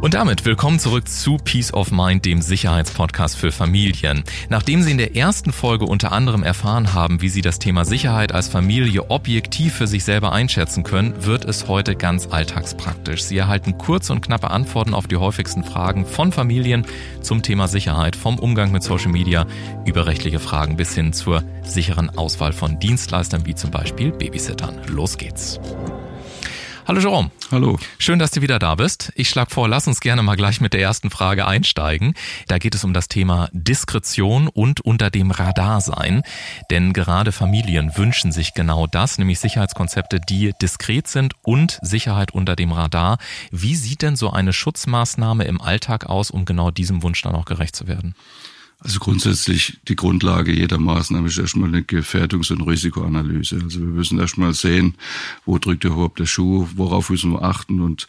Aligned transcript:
Und 0.00 0.14
damit 0.14 0.44
willkommen 0.44 0.78
zurück 0.78 1.08
zu 1.08 1.38
Peace 1.38 1.74
of 1.74 1.90
Mind, 1.90 2.24
dem 2.24 2.40
Sicherheitspodcast 2.40 3.36
für 3.36 3.50
Familien. 3.50 4.22
Nachdem 4.48 4.80
Sie 4.82 4.92
in 4.92 4.98
der 4.98 5.16
ersten 5.16 5.50
Folge 5.52 5.86
unter 5.86 6.12
anderem 6.12 6.44
erfahren 6.44 6.94
haben, 6.94 7.20
wie 7.20 7.28
Sie 7.28 7.42
das 7.42 7.58
Thema 7.58 7.84
Sicherheit 7.84 8.30
als 8.30 8.46
Familie 8.46 9.10
objektiv 9.10 9.74
für 9.74 9.88
sich 9.88 10.04
selber 10.04 10.30
einschätzen 10.30 10.84
können, 10.84 11.24
wird 11.24 11.44
es 11.44 11.66
heute 11.66 11.96
ganz 11.96 12.28
alltagspraktisch. 12.30 13.24
Sie 13.24 13.36
erhalten 13.36 13.76
kurze 13.76 14.12
und 14.12 14.20
knappe 14.20 14.52
Antworten 14.52 14.94
auf 14.94 15.08
die 15.08 15.16
häufigsten 15.16 15.64
Fragen 15.64 16.06
von 16.06 16.30
Familien 16.30 16.86
zum 17.20 17.42
Thema 17.42 17.66
Sicherheit, 17.66 18.14
vom 18.14 18.38
Umgang 18.38 18.70
mit 18.70 18.84
Social 18.84 19.10
Media 19.10 19.46
über 19.84 20.06
rechtliche 20.06 20.38
Fragen 20.38 20.76
bis 20.76 20.94
hin 20.94 21.12
zur 21.12 21.42
sicheren 21.64 22.16
Auswahl 22.16 22.52
von 22.52 22.78
Dienstleistern 22.78 23.46
wie 23.46 23.56
zum 23.56 23.72
Beispiel 23.72 24.12
Babysittern. 24.12 24.78
Los 24.86 25.18
geht's. 25.18 25.58
Hallo 26.88 27.00
Jerome. 27.00 27.30
Hallo. 27.50 27.78
Schön, 27.98 28.18
dass 28.18 28.30
du 28.30 28.40
wieder 28.40 28.58
da 28.58 28.74
bist. 28.74 29.12
Ich 29.14 29.28
schlage 29.28 29.50
vor, 29.50 29.68
lass 29.68 29.86
uns 29.86 30.00
gerne 30.00 30.22
mal 30.22 30.36
gleich 30.36 30.62
mit 30.62 30.72
der 30.72 30.80
ersten 30.80 31.10
Frage 31.10 31.46
einsteigen. 31.46 32.14
Da 32.46 32.56
geht 32.56 32.74
es 32.74 32.82
um 32.82 32.94
das 32.94 33.08
Thema 33.08 33.50
Diskretion 33.52 34.48
und 34.48 34.80
unter 34.80 35.10
dem 35.10 35.30
Radar 35.30 35.82
sein. 35.82 36.22
Denn 36.70 36.94
gerade 36.94 37.30
Familien 37.30 37.94
wünschen 37.98 38.32
sich 38.32 38.54
genau 38.54 38.86
das, 38.86 39.18
nämlich 39.18 39.38
Sicherheitskonzepte, 39.38 40.18
die 40.18 40.54
diskret 40.62 41.08
sind 41.08 41.34
und 41.42 41.78
Sicherheit 41.82 42.32
unter 42.32 42.56
dem 42.56 42.72
Radar. 42.72 43.18
Wie 43.50 43.74
sieht 43.74 44.00
denn 44.00 44.16
so 44.16 44.30
eine 44.30 44.54
Schutzmaßnahme 44.54 45.44
im 45.44 45.60
Alltag 45.60 46.06
aus, 46.06 46.30
um 46.30 46.46
genau 46.46 46.70
diesem 46.70 47.02
Wunsch 47.02 47.20
dann 47.20 47.34
auch 47.34 47.44
gerecht 47.44 47.76
zu 47.76 47.86
werden? 47.86 48.14
Also 48.80 49.00
grundsätzlich 49.00 49.78
die 49.88 49.96
Grundlage 49.96 50.52
jeder 50.52 50.78
Maßnahme 50.78 51.26
ist 51.26 51.38
erstmal 51.38 51.68
eine 51.68 51.82
Gefährdungs- 51.82 52.52
und 52.52 52.62
Risikoanalyse. 52.62 53.60
Also 53.62 53.80
wir 53.80 53.86
müssen 53.86 54.20
erstmal 54.20 54.54
sehen, 54.54 54.94
wo 55.44 55.58
drückt 55.58 55.84
überhaupt 55.84 56.20
der 56.20 56.26
Schuh, 56.26 56.68
worauf 56.76 57.10
müssen 57.10 57.32
wir 57.32 57.42
achten 57.42 57.80
und 57.80 58.06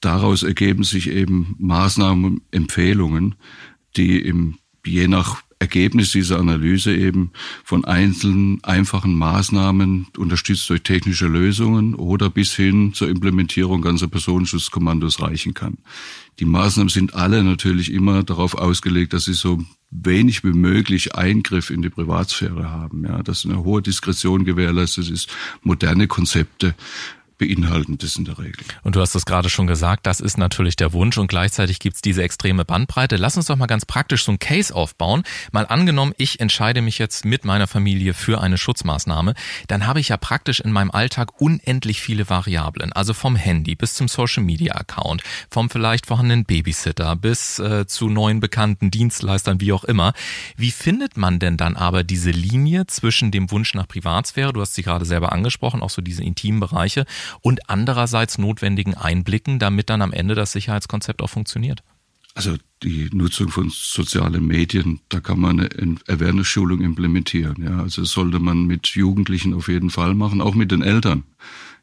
daraus 0.00 0.42
ergeben 0.42 0.84
sich 0.84 1.10
eben 1.10 1.56
Maßnahmen 1.58 2.42
Empfehlungen, 2.52 3.34
die 3.96 4.20
im, 4.20 4.58
je 4.84 5.08
nach 5.08 5.42
Ergebnis 5.64 6.12
dieser 6.12 6.38
Analyse 6.38 6.94
eben 6.94 7.30
von 7.64 7.86
einzelnen 7.86 8.62
einfachen 8.64 9.14
Maßnahmen 9.14 10.08
unterstützt 10.18 10.68
durch 10.68 10.82
technische 10.82 11.26
Lösungen 11.26 11.94
oder 11.94 12.28
bis 12.28 12.54
hin 12.54 12.92
zur 12.92 13.08
Implementierung 13.08 13.80
ganzer 13.80 14.08
Personenschutzkommandos 14.08 15.22
reichen 15.22 15.54
kann. 15.54 15.78
Die 16.38 16.44
Maßnahmen 16.44 16.90
sind 16.90 17.14
alle 17.14 17.42
natürlich 17.42 17.90
immer 17.90 18.24
darauf 18.24 18.54
ausgelegt, 18.54 19.14
dass 19.14 19.24
sie 19.24 19.32
so 19.32 19.64
wenig 19.90 20.44
wie 20.44 20.52
möglich 20.52 21.14
Eingriff 21.14 21.70
in 21.70 21.80
die 21.80 21.88
Privatsphäre 21.88 22.70
haben, 22.70 23.04
ja, 23.04 23.22
dass 23.22 23.46
eine 23.46 23.64
hohe 23.64 23.80
Diskretion 23.80 24.44
gewährleistet 24.44 25.08
ist, 25.08 25.30
moderne 25.62 26.08
Konzepte 26.08 26.74
beinhalten 27.38 27.98
das 27.98 28.16
in 28.16 28.24
der 28.24 28.38
Regel. 28.38 28.64
Und 28.82 28.96
du 28.96 29.00
hast 29.00 29.14
es 29.14 29.26
gerade 29.26 29.50
schon 29.50 29.66
gesagt, 29.66 30.06
das 30.06 30.20
ist 30.20 30.38
natürlich 30.38 30.76
der 30.76 30.92
Wunsch 30.92 31.18
und 31.18 31.26
gleichzeitig 31.26 31.78
gibt's 31.78 32.02
diese 32.02 32.22
extreme 32.22 32.64
Bandbreite. 32.64 33.16
Lass 33.16 33.36
uns 33.36 33.46
doch 33.46 33.56
mal 33.56 33.66
ganz 33.66 33.86
praktisch 33.86 34.24
so 34.24 34.32
ein 34.32 34.38
Case 34.38 34.74
aufbauen. 34.74 35.22
Mal 35.52 35.66
angenommen, 35.66 36.12
ich 36.16 36.40
entscheide 36.40 36.82
mich 36.82 36.98
jetzt 36.98 37.24
mit 37.24 37.44
meiner 37.44 37.66
Familie 37.66 38.14
für 38.14 38.40
eine 38.40 38.58
Schutzmaßnahme, 38.58 39.34
dann 39.68 39.86
habe 39.86 40.00
ich 40.00 40.08
ja 40.08 40.16
praktisch 40.16 40.60
in 40.60 40.72
meinem 40.72 40.90
Alltag 40.90 41.40
unendlich 41.40 42.00
viele 42.00 42.28
Variablen. 42.28 42.92
Also 42.92 43.14
vom 43.14 43.36
Handy 43.36 43.74
bis 43.74 43.94
zum 43.94 44.08
Social 44.08 44.42
Media 44.42 44.74
Account, 44.74 45.22
vom 45.50 45.70
vielleicht 45.70 46.06
vorhandenen 46.06 46.44
Babysitter 46.44 47.16
bis 47.16 47.58
äh, 47.58 47.86
zu 47.86 48.08
neuen 48.08 48.40
bekannten 48.40 48.90
Dienstleistern, 48.90 49.60
wie 49.60 49.72
auch 49.72 49.84
immer. 49.84 50.12
Wie 50.56 50.70
findet 50.70 51.16
man 51.16 51.38
denn 51.38 51.56
dann 51.56 51.76
aber 51.76 52.04
diese 52.04 52.30
Linie 52.30 52.86
zwischen 52.86 53.30
dem 53.30 53.50
Wunsch 53.50 53.74
nach 53.74 53.88
Privatsphäre, 53.88 54.52
du 54.52 54.60
hast 54.60 54.74
sie 54.74 54.82
gerade 54.82 55.04
selber 55.04 55.32
angesprochen, 55.32 55.82
auch 55.82 55.90
so 55.90 56.02
diese 56.02 56.22
intimen 56.22 56.60
Bereiche, 56.60 57.04
und 57.40 57.68
andererseits 57.68 58.38
notwendigen 58.38 58.94
Einblicken, 58.94 59.58
damit 59.58 59.90
dann 59.90 60.02
am 60.02 60.12
Ende 60.12 60.34
das 60.34 60.52
Sicherheitskonzept 60.52 61.22
auch 61.22 61.30
funktioniert? 61.30 61.82
Also 62.34 62.56
die 62.82 63.08
Nutzung 63.12 63.48
von 63.48 63.70
sozialen 63.70 64.44
Medien, 64.44 65.00
da 65.08 65.20
kann 65.20 65.38
man 65.38 65.60
eine 65.60 65.96
Awareness-Schulung 66.08 66.80
implementieren. 66.80 67.62
Ja, 67.62 67.80
also 67.80 68.02
das 68.02 68.10
sollte 68.10 68.40
man 68.40 68.64
mit 68.64 68.88
Jugendlichen 68.88 69.54
auf 69.54 69.68
jeden 69.68 69.90
Fall 69.90 70.14
machen, 70.14 70.40
auch 70.40 70.56
mit 70.56 70.72
den 70.72 70.82
Eltern 70.82 71.22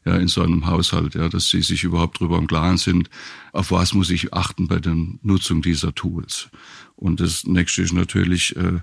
ja, 0.06 0.16
in 0.16 0.28
so 0.28 0.42
einem 0.42 0.66
Haushalt, 0.66 1.16
ja, 1.16 1.30
dass 1.30 1.50
sie 1.50 1.62
sich 1.62 1.84
überhaupt 1.84 2.20
darüber 2.20 2.38
im 2.38 2.48
Klaren 2.48 2.78
sind, 2.78 3.10
auf 3.54 3.72
was 3.72 3.94
muss 3.94 4.10
ich 4.10 4.34
achten 4.34 4.68
bei 4.68 4.80
der 4.80 4.96
Nutzung 5.22 5.62
dieser 5.62 5.94
Tools. 5.94 6.50
Und 6.96 7.20
das 7.20 7.46
nächste 7.46 7.84
ist 7.84 7.94
natürlich 7.94 8.56
äh, 8.56 8.80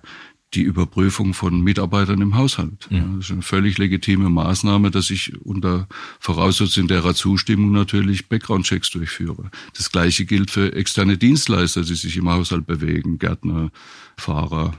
die 0.55 0.63
Überprüfung 0.63 1.35
von 1.35 1.61
Mitarbeitern 1.61 2.23
im 2.23 2.35
Haushalt. 2.35 2.89
Ja. 2.91 3.05
das 3.17 3.27
ist 3.27 3.33
eine 3.33 3.43
völlig 3.43 3.77
legitime 3.77 4.31
Maßnahme, 4.31 4.91
dass 4.91 5.11
ich 5.11 5.39
unter 5.45 5.87
Voraussetzung 6.21 6.89
derer 6.89 7.15
Zustimmung 7.15 7.73
natürlich 7.73 8.29
Background-Checks 8.29 8.91
durchführe. 8.91 9.51
Das 9.77 9.93
Gleiche 9.93 10.25
gilt 10.25 10.51
für 10.51 10.73
externe 10.73 11.19
Dienstleister, 11.19 11.83
die 11.83 11.95
sich 11.95 12.17
im 12.17 12.31
Haushalt 12.31 12.67
bewegen, 12.67 13.19
Gärtner, 13.19 13.71
Fahrer, 14.17 14.73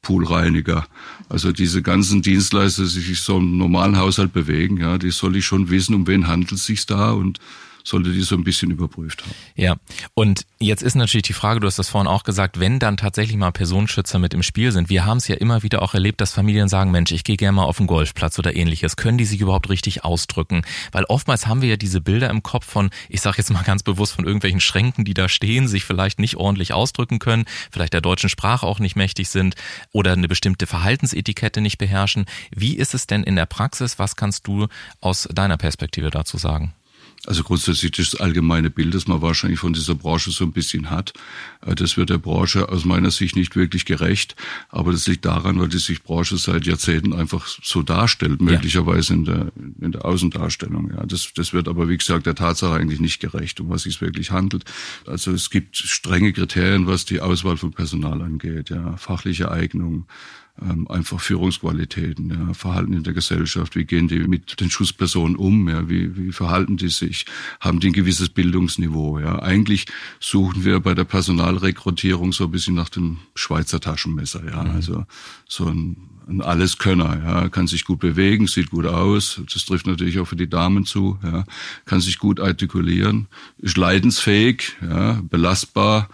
Poolreiniger. 0.00 0.86
Also 1.28 1.50
diese 1.50 1.82
ganzen 1.82 2.22
Dienstleister, 2.22 2.84
die 2.84 2.88
sich 2.88 3.20
so 3.20 3.38
im 3.38 3.58
normalen 3.58 3.96
Haushalt 3.96 4.32
bewegen, 4.32 4.76
ja, 4.76 4.98
die 4.98 5.10
soll 5.10 5.34
ich 5.34 5.44
schon 5.44 5.70
wissen, 5.70 5.96
um 5.96 6.06
wen 6.06 6.28
handelt 6.28 6.52
es 6.52 6.66
sich 6.66 6.86
da 6.86 7.10
und 7.10 7.40
sollte 7.86 8.10
die 8.10 8.22
so 8.22 8.34
ein 8.34 8.42
bisschen 8.42 8.72
überprüft 8.72 9.22
haben. 9.22 9.32
Ja, 9.54 9.76
und 10.14 10.44
jetzt 10.58 10.82
ist 10.82 10.96
natürlich 10.96 11.22
die 11.22 11.32
Frage, 11.32 11.60
du 11.60 11.68
hast 11.68 11.78
das 11.78 11.88
vorhin 11.88 12.08
auch 12.08 12.24
gesagt, 12.24 12.58
wenn 12.58 12.80
dann 12.80 12.96
tatsächlich 12.96 13.36
mal 13.36 13.52
Personenschützer 13.52 14.18
mit 14.18 14.34
im 14.34 14.42
Spiel 14.42 14.72
sind. 14.72 14.88
Wir 14.88 15.04
haben 15.04 15.18
es 15.18 15.28
ja 15.28 15.36
immer 15.36 15.62
wieder 15.62 15.82
auch 15.82 15.94
erlebt, 15.94 16.20
dass 16.20 16.32
Familien 16.32 16.68
sagen, 16.68 16.90
Mensch, 16.90 17.12
ich 17.12 17.22
gehe 17.22 17.36
gerne 17.36 17.52
mal 17.52 17.64
auf 17.64 17.76
den 17.76 17.86
Golfplatz 17.86 18.40
oder 18.40 18.56
ähnliches. 18.56 18.96
Können 18.96 19.18
die 19.18 19.24
sich 19.24 19.40
überhaupt 19.40 19.70
richtig 19.70 20.04
ausdrücken? 20.04 20.62
Weil 20.90 21.04
oftmals 21.04 21.46
haben 21.46 21.62
wir 21.62 21.68
ja 21.68 21.76
diese 21.76 22.00
Bilder 22.00 22.28
im 22.28 22.42
Kopf 22.42 22.66
von, 22.66 22.90
ich 23.08 23.20
sage 23.20 23.36
jetzt 23.38 23.50
mal 23.50 23.62
ganz 23.62 23.84
bewusst, 23.84 24.14
von 24.14 24.24
irgendwelchen 24.24 24.60
Schränken, 24.60 25.04
die 25.04 25.14
da 25.14 25.28
stehen, 25.28 25.68
sich 25.68 25.84
vielleicht 25.84 26.18
nicht 26.18 26.36
ordentlich 26.36 26.72
ausdrücken 26.72 27.20
können, 27.20 27.44
vielleicht 27.70 27.92
der 27.92 28.00
deutschen 28.00 28.28
Sprache 28.28 28.66
auch 28.66 28.80
nicht 28.80 28.96
mächtig 28.96 29.28
sind 29.28 29.54
oder 29.92 30.12
eine 30.12 30.26
bestimmte 30.26 30.66
Verhaltensetikette 30.66 31.60
nicht 31.60 31.78
beherrschen. 31.78 32.26
Wie 32.50 32.74
ist 32.74 32.94
es 32.94 33.06
denn 33.06 33.22
in 33.22 33.36
der 33.36 33.46
Praxis? 33.46 34.00
Was 34.00 34.16
kannst 34.16 34.48
du 34.48 34.66
aus 35.00 35.28
deiner 35.32 35.56
Perspektive 35.56 36.10
dazu 36.10 36.36
sagen? 36.36 36.74
Also 37.26 37.42
grundsätzlich 37.42 37.92
das 37.92 38.14
allgemeine 38.14 38.70
Bild, 38.70 38.94
das 38.94 39.06
man 39.06 39.20
wahrscheinlich 39.22 39.58
von 39.58 39.72
dieser 39.72 39.94
Branche 39.94 40.30
so 40.30 40.44
ein 40.44 40.52
bisschen 40.52 40.90
hat, 40.90 41.12
äh, 41.64 41.74
das 41.74 41.96
wird 41.96 42.10
der 42.10 42.18
Branche 42.18 42.68
aus 42.68 42.84
meiner 42.84 43.10
Sicht 43.10 43.36
nicht 43.36 43.56
wirklich 43.56 43.84
gerecht. 43.84 44.36
Aber 44.68 44.92
das 44.92 45.06
liegt 45.06 45.24
daran, 45.24 45.60
weil 45.60 45.68
die 45.68 45.78
sich 45.78 46.02
Branche 46.02 46.36
seit 46.36 46.66
Jahrzehnten 46.66 47.12
einfach 47.12 47.46
so 47.46 47.82
darstellt, 47.82 48.40
möglicherweise 48.40 49.14
in 49.14 49.24
der, 49.24 49.52
in 49.80 49.92
der 49.92 50.04
Außendarstellung. 50.04 50.92
Ja, 50.92 51.04
das, 51.04 51.32
das 51.34 51.52
wird 51.52 51.68
aber, 51.68 51.88
wie 51.88 51.98
gesagt, 51.98 52.26
der 52.26 52.34
Tatsache 52.34 52.74
eigentlich 52.74 53.00
nicht 53.00 53.20
gerecht, 53.20 53.60
um 53.60 53.70
was 53.70 53.86
es 53.86 54.00
wirklich 54.00 54.30
handelt. 54.30 54.64
Also 55.06 55.32
es 55.32 55.50
gibt 55.50 55.76
strenge 55.76 56.32
Kriterien, 56.32 56.86
was 56.86 57.04
die 57.04 57.20
Auswahl 57.20 57.56
von 57.56 57.72
Personal 57.72 58.22
angeht, 58.22 58.70
ja, 58.70 58.96
fachliche 58.96 59.50
Eignung, 59.50 60.06
ähm, 60.62 60.88
einfach 60.88 61.20
Führungsqualitäten, 61.20 62.30
ja, 62.30 62.54
Verhalten 62.54 62.92
in 62.92 63.02
der 63.02 63.12
Gesellschaft, 63.12 63.76
wie 63.76 63.84
gehen 63.84 64.08
die 64.08 64.20
mit 64.20 64.60
den 64.60 64.70
Schusspersonen 64.70 65.36
um, 65.36 65.68
ja, 65.68 65.88
wie, 65.88 66.16
wie 66.16 66.32
verhalten 66.32 66.76
die 66.76 66.88
sich, 66.88 67.26
haben 67.60 67.80
die 67.80 67.88
ein 67.88 67.92
gewisses 67.92 68.30
Bildungsniveau. 68.30 69.18
Ja. 69.18 69.42
Eigentlich 69.42 69.86
suchen 70.20 70.64
wir 70.64 70.80
bei 70.80 70.94
der 70.94 71.04
Personalrekrutierung 71.04 72.32
so 72.32 72.44
ein 72.44 72.50
bisschen 72.50 72.74
nach 72.74 72.88
dem 72.88 73.18
Schweizer 73.34 73.80
Taschenmesser, 73.80 74.44
ja, 74.46 74.64
mhm. 74.64 74.70
also 74.70 75.04
so 75.46 75.66
ein, 75.66 75.96
ein 76.28 76.42
Alleskönner, 76.42 77.22
ja, 77.24 77.48
kann 77.48 77.66
sich 77.66 77.84
gut 77.84 78.00
bewegen, 78.00 78.46
sieht 78.46 78.70
gut 78.70 78.86
aus, 78.86 79.40
das 79.52 79.64
trifft 79.64 79.86
natürlich 79.86 80.18
auch 80.18 80.26
für 80.26 80.36
die 80.36 80.50
Damen 80.50 80.84
zu, 80.84 81.18
ja, 81.22 81.44
kann 81.84 82.00
sich 82.00 82.18
gut 82.18 82.40
artikulieren, 82.40 83.28
ist 83.58 83.76
leidensfähig, 83.76 84.76
ja, 84.82 85.20
belastbar, 85.22 86.08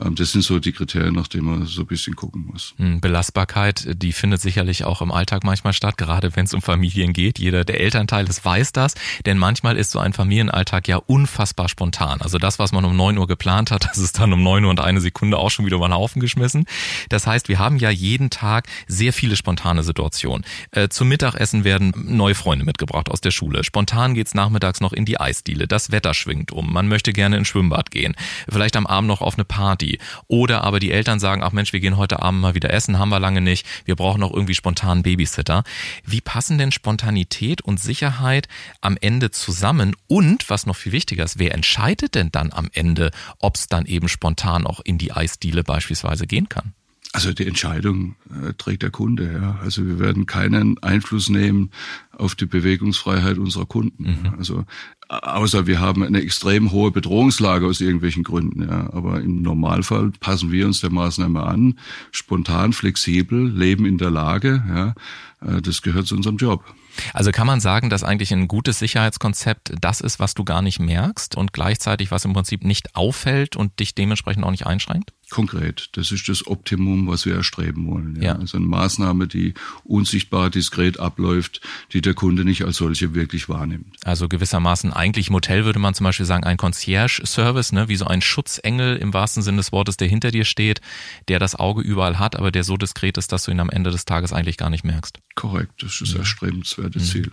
ähm, 0.00 0.14
das 0.14 0.32
sind 0.32 0.42
so 0.42 0.58
die 0.58 0.72
Kriterien, 0.72 1.14
nach 1.14 1.28
denen 1.28 1.46
man 1.46 1.66
so 1.66 1.82
ein 1.82 1.86
bisschen 1.86 2.14
gucken 2.16 2.46
muss. 2.46 2.74
Hm, 2.76 3.00
Belastbarkeit, 3.00 3.86
die 4.02 4.12
findet 4.12 4.40
sicherlich 4.40 4.84
auch 4.84 5.02
im 5.02 5.10
Alltag 5.10 5.44
manchmal 5.44 5.72
statt, 5.72 5.96
gerade 5.96 6.36
wenn 6.36 6.44
es 6.44 6.54
um 6.54 6.62
Familien 6.62 7.12
geht. 7.12 7.38
Jeder 7.38 7.64
der 7.64 7.80
Elternteil 7.80 8.28
ist 8.28 8.44
weiß 8.44 8.72
das, 8.72 8.94
denn 9.24 9.38
manchmal 9.38 9.76
ist 9.76 9.90
so 9.90 9.98
ein 9.98 10.12
Familienalltag 10.12 10.88
ja 10.88 10.96
unfassbar 10.96 11.68
spontan. 11.68 12.20
Also 12.20 12.38
das, 12.38 12.58
was 12.58 12.72
man 12.72 12.84
um 12.84 12.96
neun 12.96 13.18
Uhr 13.18 13.26
geplant 13.26 13.70
hat, 13.70 13.84
das 13.88 13.98
ist 13.98 14.18
dann 14.18 14.32
um 14.32 14.42
neun 14.42 14.64
Uhr 14.64 14.70
und 14.70 14.80
eine 14.80 15.00
Sekunde 15.00 15.38
auch 15.38 15.50
schon 15.50 15.66
wieder 15.66 15.76
über 15.76 15.88
den 15.88 15.94
Haufen 15.94 16.20
geschmissen. 16.20 16.66
Das 17.08 17.26
heißt, 17.26 17.48
wir 17.48 17.58
haben 17.58 17.78
ja 17.78 17.90
jeden 17.90 18.30
Tag 18.30 18.68
sehr 18.86 19.12
viele 19.12 19.36
spontane 19.36 19.55
Situationen. 19.82 20.44
Äh, 20.70 20.88
zum 20.88 21.08
Mittagessen 21.08 21.64
werden 21.64 21.92
neue 21.96 22.34
Freunde 22.34 22.64
mitgebracht 22.64 23.10
aus 23.10 23.20
der 23.20 23.30
Schule. 23.30 23.64
Spontan 23.64 24.14
geht's 24.14 24.34
nachmittags 24.34 24.80
noch 24.80 24.92
in 24.92 25.04
die 25.04 25.18
Eisdiele. 25.18 25.66
Das 25.66 25.90
Wetter 25.90 26.14
schwingt 26.14 26.52
um. 26.52 26.72
Man 26.72 26.88
möchte 26.88 27.12
gerne 27.12 27.36
ins 27.36 27.48
Schwimmbad 27.48 27.90
gehen. 27.90 28.14
Vielleicht 28.48 28.76
am 28.76 28.86
Abend 28.86 29.08
noch 29.08 29.20
auf 29.20 29.34
eine 29.34 29.44
Party. 29.44 29.98
Oder 30.28 30.64
aber 30.64 30.80
die 30.80 30.92
Eltern 30.92 31.18
sagen, 31.18 31.42
ach 31.42 31.52
Mensch, 31.52 31.72
wir 31.72 31.80
gehen 31.80 31.96
heute 31.96 32.22
Abend 32.22 32.40
mal 32.40 32.54
wieder 32.54 32.72
essen, 32.72 32.98
haben 32.98 33.08
wir 33.08 33.20
lange 33.20 33.40
nicht, 33.40 33.66
wir 33.84 33.96
brauchen 33.96 34.20
noch 34.20 34.32
irgendwie 34.32 34.54
spontanen 34.54 35.02
Babysitter. 35.02 35.64
Wie 36.04 36.20
passen 36.20 36.58
denn 36.58 36.72
Spontanität 36.72 37.62
und 37.62 37.80
Sicherheit 37.80 38.48
am 38.80 38.96
Ende 39.00 39.30
zusammen? 39.30 39.96
Und 40.06 40.50
was 40.50 40.66
noch 40.66 40.76
viel 40.76 40.92
wichtiger 40.92 41.24
ist, 41.24 41.38
wer 41.38 41.54
entscheidet 41.54 42.14
denn 42.14 42.30
dann 42.32 42.52
am 42.52 42.68
Ende, 42.72 43.10
ob 43.38 43.56
es 43.56 43.68
dann 43.68 43.86
eben 43.86 44.08
spontan 44.08 44.66
auch 44.66 44.80
in 44.80 44.98
die 44.98 45.12
Eisdiele 45.12 45.62
beispielsweise 45.62 46.26
gehen 46.26 46.48
kann? 46.48 46.74
Also 47.12 47.32
die 47.32 47.46
Entscheidung 47.46 48.16
äh, 48.30 48.52
trägt 48.58 48.82
der 48.82 48.90
Kunde. 48.90 49.32
Ja. 49.32 49.58
Also 49.62 49.86
wir 49.86 49.98
werden 49.98 50.26
keinen 50.26 50.78
Einfluss 50.82 51.28
nehmen 51.28 51.70
auf 52.12 52.34
die 52.34 52.46
Bewegungsfreiheit 52.46 53.38
unserer 53.38 53.66
Kunden. 53.66 54.18
Mhm. 54.22 54.34
Also 54.38 54.64
außer 55.08 55.66
wir 55.66 55.80
haben 55.80 56.02
eine 56.02 56.20
extrem 56.20 56.72
hohe 56.72 56.90
Bedrohungslage 56.90 57.66
aus 57.66 57.80
irgendwelchen 57.80 58.24
Gründen. 58.24 58.62
Ja. 58.62 58.92
Aber 58.92 59.20
im 59.20 59.42
Normalfall 59.42 60.10
passen 60.20 60.52
wir 60.52 60.66
uns 60.66 60.80
der 60.80 60.90
Maßnahme 60.90 61.42
an, 61.42 61.78
spontan, 62.10 62.72
flexibel, 62.72 63.48
leben 63.50 63.86
in 63.86 63.98
der 63.98 64.10
Lage. 64.10 64.62
Ja. 64.68 64.94
Äh, 65.40 65.62
das 65.62 65.82
gehört 65.82 66.06
zu 66.06 66.16
unserem 66.16 66.36
Job. 66.36 66.64
Also 67.12 67.30
kann 67.30 67.46
man 67.46 67.60
sagen, 67.60 67.90
dass 67.90 68.02
eigentlich 68.02 68.32
ein 68.32 68.48
gutes 68.48 68.78
Sicherheitskonzept 68.78 69.74
das 69.80 70.00
ist, 70.00 70.18
was 70.18 70.34
du 70.34 70.44
gar 70.44 70.62
nicht 70.62 70.80
merkst 70.80 71.36
und 71.36 71.52
gleichzeitig 71.52 72.10
was 72.10 72.24
im 72.24 72.32
Prinzip 72.32 72.64
nicht 72.64 72.96
auffällt 72.96 73.56
und 73.56 73.78
dich 73.80 73.94
dementsprechend 73.94 74.44
auch 74.44 74.50
nicht 74.50 74.66
einschränkt? 74.66 75.12
Konkret, 75.28 75.88
das 75.92 76.12
ist 76.12 76.28
das 76.28 76.46
Optimum, 76.46 77.08
was 77.08 77.26
wir 77.26 77.34
erstreben 77.34 77.88
wollen. 77.88 78.16
Ja. 78.16 78.22
ja. 78.22 78.36
Also 78.36 78.58
eine 78.58 78.66
Maßnahme, 78.66 79.26
die 79.26 79.54
unsichtbar, 79.82 80.50
diskret 80.50 81.00
abläuft, 81.00 81.60
die 81.92 82.00
der 82.00 82.14
Kunde 82.14 82.44
nicht 82.44 82.64
als 82.64 82.76
solche 82.76 83.14
wirklich 83.14 83.48
wahrnimmt. 83.48 83.96
Also 84.04 84.28
gewissermaßen 84.28 84.92
eigentlich 84.92 85.28
im 85.28 85.34
Hotel 85.34 85.64
würde 85.64 85.80
man 85.80 85.94
zum 85.94 86.04
Beispiel 86.04 86.26
sagen, 86.26 86.44
ein 86.44 86.56
Concierge-Service, 86.56 87.72
ne, 87.72 87.88
wie 87.88 87.96
so 87.96 88.04
ein 88.04 88.22
Schutzengel 88.22 88.96
im 88.96 89.12
wahrsten 89.14 89.42
Sinne 89.42 89.56
des 89.56 89.72
Wortes, 89.72 89.96
der 89.96 90.06
hinter 90.06 90.30
dir 90.30 90.44
steht, 90.44 90.80
der 91.26 91.40
das 91.40 91.56
Auge 91.56 91.82
überall 91.82 92.20
hat, 92.20 92.36
aber 92.36 92.52
der 92.52 92.62
so 92.62 92.76
diskret 92.76 93.18
ist, 93.18 93.32
dass 93.32 93.44
du 93.44 93.50
ihn 93.50 93.60
am 93.60 93.70
Ende 93.70 93.90
des 93.90 94.04
Tages 94.04 94.32
eigentlich 94.32 94.56
gar 94.56 94.70
nicht 94.70 94.84
merkst. 94.84 95.18
Korrekt, 95.34 95.82
das 95.82 95.94
ist 95.94 96.02
das 96.02 96.12
ja. 96.12 96.18
erstrebenswerte 96.20 97.00
mhm. 97.00 97.04
Ziel. 97.04 97.30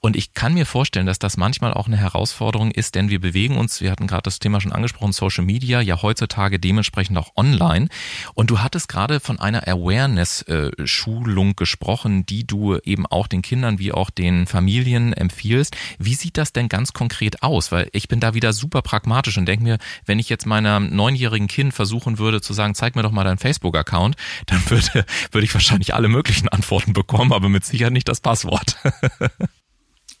Und 0.00 0.16
ich 0.16 0.34
kann 0.34 0.54
mir 0.54 0.66
vorstellen, 0.66 1.06
dass 1.06 1.18
das 1.18 1.36
manchmal 1.36 1.72
auch 1.74 1.86
eine 1.86 1.96
Herausforderung 1.96 2.70
ist, 2.70 2.94
denn 2.94 3.10
wir 3.10 3.20
bewegen 3.20 3.56
uns, 3.56 3.80
wir 3.80 3.90
hatten 3.90 4.06
gerade 4.06 4.22
das 4.22 4.38
Thema 4.38 4.60
schon 4.60 4.72
angesprochen, 4.72 5.12
Social 5.12 5.44
Media, 5.44 5.80
ja 5.80 6.02
heutzutage 6.02 6.58
dementsprechend 6.58 7.18
auch 7.18 7.30
online. 7.36 7.88
Und 8.34 8.50
du 8.50 8.60
hattest 8.60 8.88
gerade 8.88 9.20
von 9.20 9.38
einer 9.38 9.66
Awareness-Schulung 9.66 11.56
gesprochen, 11.56 12.26
die 12.26 12.46
du 12.46 12.78
eben 12.78 13.06
auch 13.06 13.26
den 13.26 13.42
Kindern 13.42 13.78
wie 13.78 13.92
auch 13.92 14.10
den 14.10 14.46
Familien 14.46 15.12
empfiehlst. 15.12 15.76
Wie 15.98 16.14
sieht 16.14 16.36
das 16.36 16.52
denn 16.52 16.68
ganz 16.68 16.92
konkret 16.92 17.42
aus? 17.42 17.72
Weil 17.72 17.88
ich 17.92 18.08
bin 18.08 18.20
da 18.20 18.34
wieder 18.34 18.52
super 18.52 18.82
pragmatisch 18.82 19.38
und 19.38 19.46
denke 19.46 19.64
mir, 19.64 19.78
wenn 20.06 20.18
ich 20.18 20.28
jetzt 20.28 20.46
meinem 20.46 20.94
neunjährigen 20.94 21.48
Kind 21.48 21.74
versuchen 21.74 22.18
würde 22.18 22.40
zu 22.40 22.52
sagen, 22.52 22.74
zeig 22.74 22.96
mir 22.96 23.02
doch 23.02 23.12
mal 23.12 23.24
deinen 23.24 23.38
Facebook-Account, 23.38 24.16
dann 24.46 24.70
würde, 24.70 25.04
würde 25.30 25.44
ich 25.44 25.54
wahrscheinlich 25.54 25.94
alle 25.94 26.08
möglichen 26.08 26.48
Antworten 26.48 26.92
bekommen, 26.92 27.32
aber 27.32 27.48
mit 27.48 27.64
Sicherheit 27.64 27.92
nicht 27.92 28.08
das 28.08 28.20
Passwort. 28.20 28.76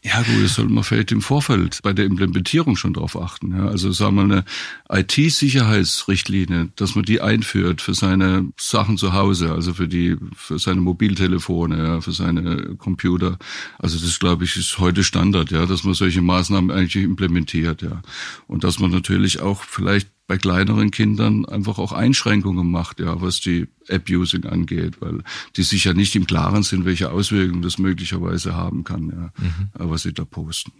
Ja 0.02 0.22
gut, 0.22 0.42
das 0.42 0.54
sollte 0.54 0.72
man 0.72 0.82
vielleicht 0.82 1.12
im 1.12 1.20
Vorfeld 1.20 1.80
bei 1.82 1.92
der 1.92 2.06
Implementierung 2.06 2.76
schon 2.76 2.94
drauf 2.94 3.20
achten. 3.20 3.54
Ja. 3.54 3.66
Also 3.66 3.92
sagen 3.92 4.16
wir 4.16 4.22
eine 4.22 4.44
IT-Sicherheitsrichtlinie, 4.90 6.70
dass 6.76 6.94
man 6.94 7.04
die 7.04 7.20
einführt 7.20 7.82
für 7.82 7.92
seine 7.92 8.50
Sachen 8.58 8.96
zu 8.96 9.12
Hause, 9.12 9.52
also 9.52 9.74
für 9.74 9.88
die, 9.88 10.16
für 10.34 10.58
seine 10.58 10.80
Mobiltelefone, 10.80 11.76
ja, 11.76 12.00
für 12.00 12.12
seine 12.12 12.76
Computer. 12.76 13.36
Also 13.78 13.98
das 13.98 14.18
glaube 14.18 14.44
ich 14.44 14.56
ist 14.56 14.78
heute 14.78 15.04
Standard, 15.04 15.50
ja, 15.50 15.66
dass 15.66 15.84
man 15.84 15.92
solche 15.92 16.22
Maßnahmen 16.22 16.70
eigentlich 16.70 17.04
implementiert, 17.04 17.82
ja. 17.82 18.00
Und 18.46 18.64
dass 18.64 18.78
man 18.78 18.90
natürlich 18.90 19.40
auch 19.40 19.62
vielleicht 19.64 20.08
bei 20.30 20.38
kleineren 20.38 20.92
Kindern 20.92 21.44
einfach 21.44 21.80
auch 21.80 21.90
Einschränkungen 21.90 22.70
macht, 22.70 23.00
ja, 23.00 23.20
was 23.20 23.40
die 23.40 23.66
App-Using 23.88 24.44
angeht, 24.44 25.00
weil 25.00 25.24
die 25.56 25.64
sich 25.64 25.86
ja 25.86 25.92
nicht 25.92 26.14
im 26.14 26.24
Klaren 26.24 26.62
sind, 26.62 26.84
welche 26.84 27.10
Auswirkungen 27.10 27.62
das 27.62 27.78
möglicherweise 27.78 28.54
haben 28.54 28.84
kann, 28.84 29.08
ja, 29.08 29.32
mhm. 29.44 29.90
was 29.90 30.02
sie 30.02 30.12
da 30.12 30.24
posten. 30.24 30.70